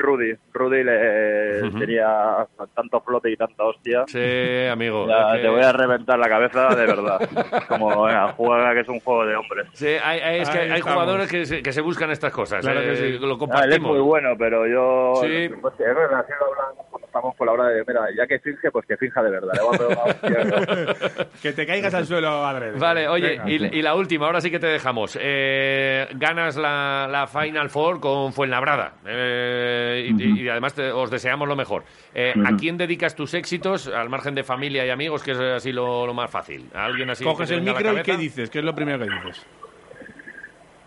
Rudy. 0.00 0.34
Rudy 0.52 0.82
le 0.84 1.62
Ujú. 1.68 1.78
tenía 1.78 2.46
tanto 2.74 3.00
flote 3.00 3.30
y 3.30 3.36
tanta 3.36 3.64
hostia. 3.64 4.04
Sí, 4.08 4.66
amigo. 4.70 5.06
Ya, 5.08 5.34
que- 5.36 5.42
Te 5.42 5.48
voy 5.48 5.62
a 5.62 5.72
reventar 5.72 6.18
la 6.18 6.28
cabeza 6.28 6.74
de 6.74 6.86
verdad. 6.86 7.20
Como, 7.68 8.04
venga, 8.04 8.32
juega 8.32 8.74
que 8.74 8.80
es 8.80 8.88
un 8.88 9.00
juego 9.00 9.26
de 9.26 9.36
hombres. 9.36 9.66
Sí, 9.74 9.88
hay, 10.02 10.20
hay- 10.20 10.40
es 10.40 10.50
que 10.50 10.58
Ahí 10.58 10.70
hay 10.70 10.78
estamos. 10.78 10.94
jugadores 11.02 11.30
que 11.30 11.46
se, 11.46 11.62
que 11.62 11.72
se 11.72 11.80
buscan 11.80 12.10
estas 12.10 12.32
cosas. 12.32 12.60
Claro 12.64 12.80
que 12.80 12.92
eh, 12.92 12.96
sí. 12.96 13.18
Lo 13.18 13.26
Ah, 13.26 13.28
él 13.28 13.32
es 13.32 13.38
compartimos. 13.38 13.90
muy 13.92 14.00
bueno, 14.00 14.30
pero 14.38 14.66
yo... 14.66 15.14
Sí. 15.22 15.48
Pues, 15.60 15.74
es 15.80 15.94
verdad, 15.94 16.24
sí 16.26 16.32
lo 16.40 16.46
hablamos 16.46 16.86
cuando 16.88 16.89
estamos 17.10 17.34
por 17.36 17.46
la 17.46 17.52
hora 17.52 17.64
de... 17.68 17.84
Mira, 17.86 18.00
ya 18.16 18.26
que 18.26 18.38
finge, 18.38 18.70
pues 18.70 18.86
que 18.86 18.96
finja 18.96 19.22
de 19.22 19.30
verdad. 19.30 19.52
Le 19.54 19.62
voy 19.62 19.74
a 19.74 19.78
pegar 19.78 20.46
una 20.46 20.64
hostia. 20.64 21.26
Que 21.42 21.52
te 21.52 21.66
caigas 21.66 21.92
al 21.94 22.06
suelo, 22.06 22.28
adrede. 22.46 22.78
Vale, 22.78 23.08
oye, 23.08 23.38
Venga. 23.44 23.50
y, 23.50 23.78
y 23.78 23.82
la 23.82 23.94
última, 23.94 24.26
ahora 24.26 24.40
sí 24.40 24.50
que 24.50 24.58
te 24.58 24.66
dejamos. 24.66 25.18
Eh, 25.20 26.06
ganas 26.14 26.56
la, 26.56 27.08
la 27.10 27.26
Final 27.26 27.70
Four 27.70 28.00
con 28.00 28.32
Fuenlabrada. 28.32 28.94
Eh, 29.06 30.10
y, 30.16 30.42
y 30.42 30.48
además 30.48 30.74
te- 30.74 30.90
os 30.92 31.10
deseamos 31.10 31.48
lo 31.48 31.56
mejor. 31.56 31.84
Eh, 32.14 32.34
¿A 32.44 32.56
quién 32.56 32.76
dedicas 32.76 33.14
tus 33.14 33.34
éxitos, 33.34 33.88
al 33.88 34.08
margen 34.08 34.34
de 34.34 34.42
familia 34.44 34.84
y 34.86 34.90
amigos, 34.90 35.22
que 35.22 35.32
es 35.32 35.38
así 35.40 35.72
lo, 35.72 36.06
lo 36.06 36.14
más 36.14 36.30
fácil? 36.30 36.68
¿A 36.74 36.84
alguien 36.84 37.10
así? 37.10 37.24
que 37.24 37.30
Coges 37.30 37.48
te 37.48 37.54
el 37.56 37.62
micro 37.62 37.98
y? 37.98 38.02
¿qué 38.02 38.16
dices? 38.16 38.50
¿Qué 38.50 38.58
es 38.60 38.64
lo 38.64 38.74
primero 38.74 38.98
que 39.04 39.10
dices? 39.12 39.46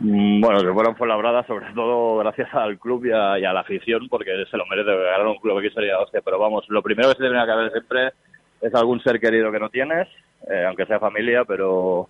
Mm, 0.03 0.41
Bueno, 0.41 0.59
que 0.59 0.73
fueron 0.73 0.95
Fuenlabrada, 0.97 1.47
sobre 1.47 1.71
todo 1.73 2.17
gracias 2.17 2.53
al 2.53 2.77
club 2.77 3.05
y 3.05 3.11
a, 3.11 3.37
la 3.37 3.61
afición, 3.61 4.09
porque 4.09 4.31
se 4.51 4.57
lo 4.57 4.65
merece 4.65 4.93
ganar 4.93 5.25
un 5.27 5.37
club 5.37 5.57
aquí 5.57 5.69
sería 5.69 5.99
hostia. 5.99 6.21
Pero 6.21 6.37
vamos, 6.37 6.65
lo 6.67 6.83
primero 6.83 7.09
que 7.09 7.15
se 7.15 7.21
tiene 7.23 7.45
que 7.45 7.51
haber 7.51 7.71
siempre 7.71 8.11
es 8.61 8.75
algún 8.75 9.01
ser 9.01 9.19
querido 9.19 9.49
que 9.51 9.59
no 9.59 9.69
tienes, 9.69 10.09
eh, 10.49 10.65
aunque 10.67 10.85
sea 10.85 10.99
familia, 10.99 11.45
pero 11.45 12.09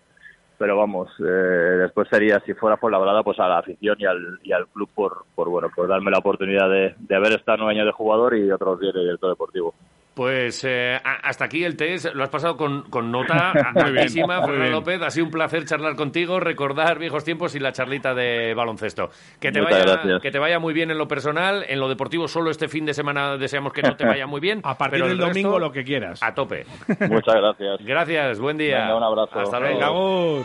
pero 0.58 0.78
vamos, 0.78 1.10
eh, 1.20 1.24
después 1.24 2.08
sería, 2.10 2.40
si 2.42 2.54
fuera 2.54 2.78
Fuenlabrada, 2.78 3.22
pues 3.22 3.40
a 3.40 3.48
la 3.48 3.58
afición 3.60 3.98
y 4.00 4.06
al, 4.06 4.40
y 4.44 4.54
al 4.54 4.68
club 4.68 4.90
por, 4.96 5.26
por 5.36 5.50
bueno 5.50 5.70
por 5.76 5.88
darme 5.88 6.10
la 6.12 6.20
oportunidad 6.20 6.70
de, 6.70 6.96
de 6.98 7.16
haber 7.16 7.34
estado 7.34 7.58
nueve 7.60 7.74
años 7.74 7.86
de 7.86 7.92
jugador 7.92 8.36
y 8.36 8.50
otros 8.52 8.80
diez 8.80 8.94
de 8.94 9.02
director 9.02 9.30
deportivo. 9.30 9.74
Pues 10.14 10.64
eh, 10.64 11.00
hasta 11.04 11.46
aquí 11.46 11.64
el 11.64 11.76
test, 11.76 12.06
lo 12.14 12.24
has 12.24 12.30
pasado 12.30 12.56
con, 12.56 12.84
con 12.84 13.12
nota 13.12 13.52
altísima, 13.76 14.42
Fernando. 14.46 14.72
López. 14.80 15.02
Ha 15.02 15.10
sido 15.10 15.26
un 15.26 15.32
placer 15.32 15.66
charlar 15.66 15.96
contigo, 15.96 16.40
recordar 16.40 17.00
viejos 17.00 17.24
tiempos 17.24 17.56
y 17.56 17.60
la 17.60 17.72
charlita 17.72 18.14
de 18.14 18.54
baloncesto. 18.54 19.10
Que 19.40 19.52
te, 19.52 19.60
Muchas 19.60 19.80
vaya, 19.80 19.94
gracias. 19.94 20.22
que 20.22 20.30
te 20.32 20.38
vaya 20.38 20.60
muy 20.60 20.74
bien 20.74 20.92
en 20.92 21.00
lo 21.00 21.08
personal, 21.08 21.66
en 21.68 21.80
lo 21.80 21.90
deportivo 21.90 22.28
solo 22.28 22.52
este 22.52 22.68
fin 22.68 22.86
de 22.86 22.94
semana 22.94 23.38
deseamos 23.38 23.74
que 23.74 23.82
no 23.82 23.96
te 23.96 24.06
vaya 24.06 24.28
muy 24.28 24.40
bien. 24.40 24.62
A 24.64 24.78
partir 24.78 25.00
pero 25.00 25.06
del 25.08 25.14
el 25.14 25.18
resto, 25.26 25.30
domingo 25.34 25.60
lo 25.60 25.72
que 25.72 25.84
quieras. 25.84 26.22
A 26.22 26.34
tope. 26.34 26.66
Muchas 27.10 27.36
gracias. 27.36 27.80
Gracias, 27.84 28.40
buen 28.40 28.58
día. 28.58 28.82
Venga, 28.82 28.98
un 28.98 29.04
abrazo. 29.04 29.40
Hasta 29.40 29.60
luego. 29.60 29.74
Venga. 29.80 29.92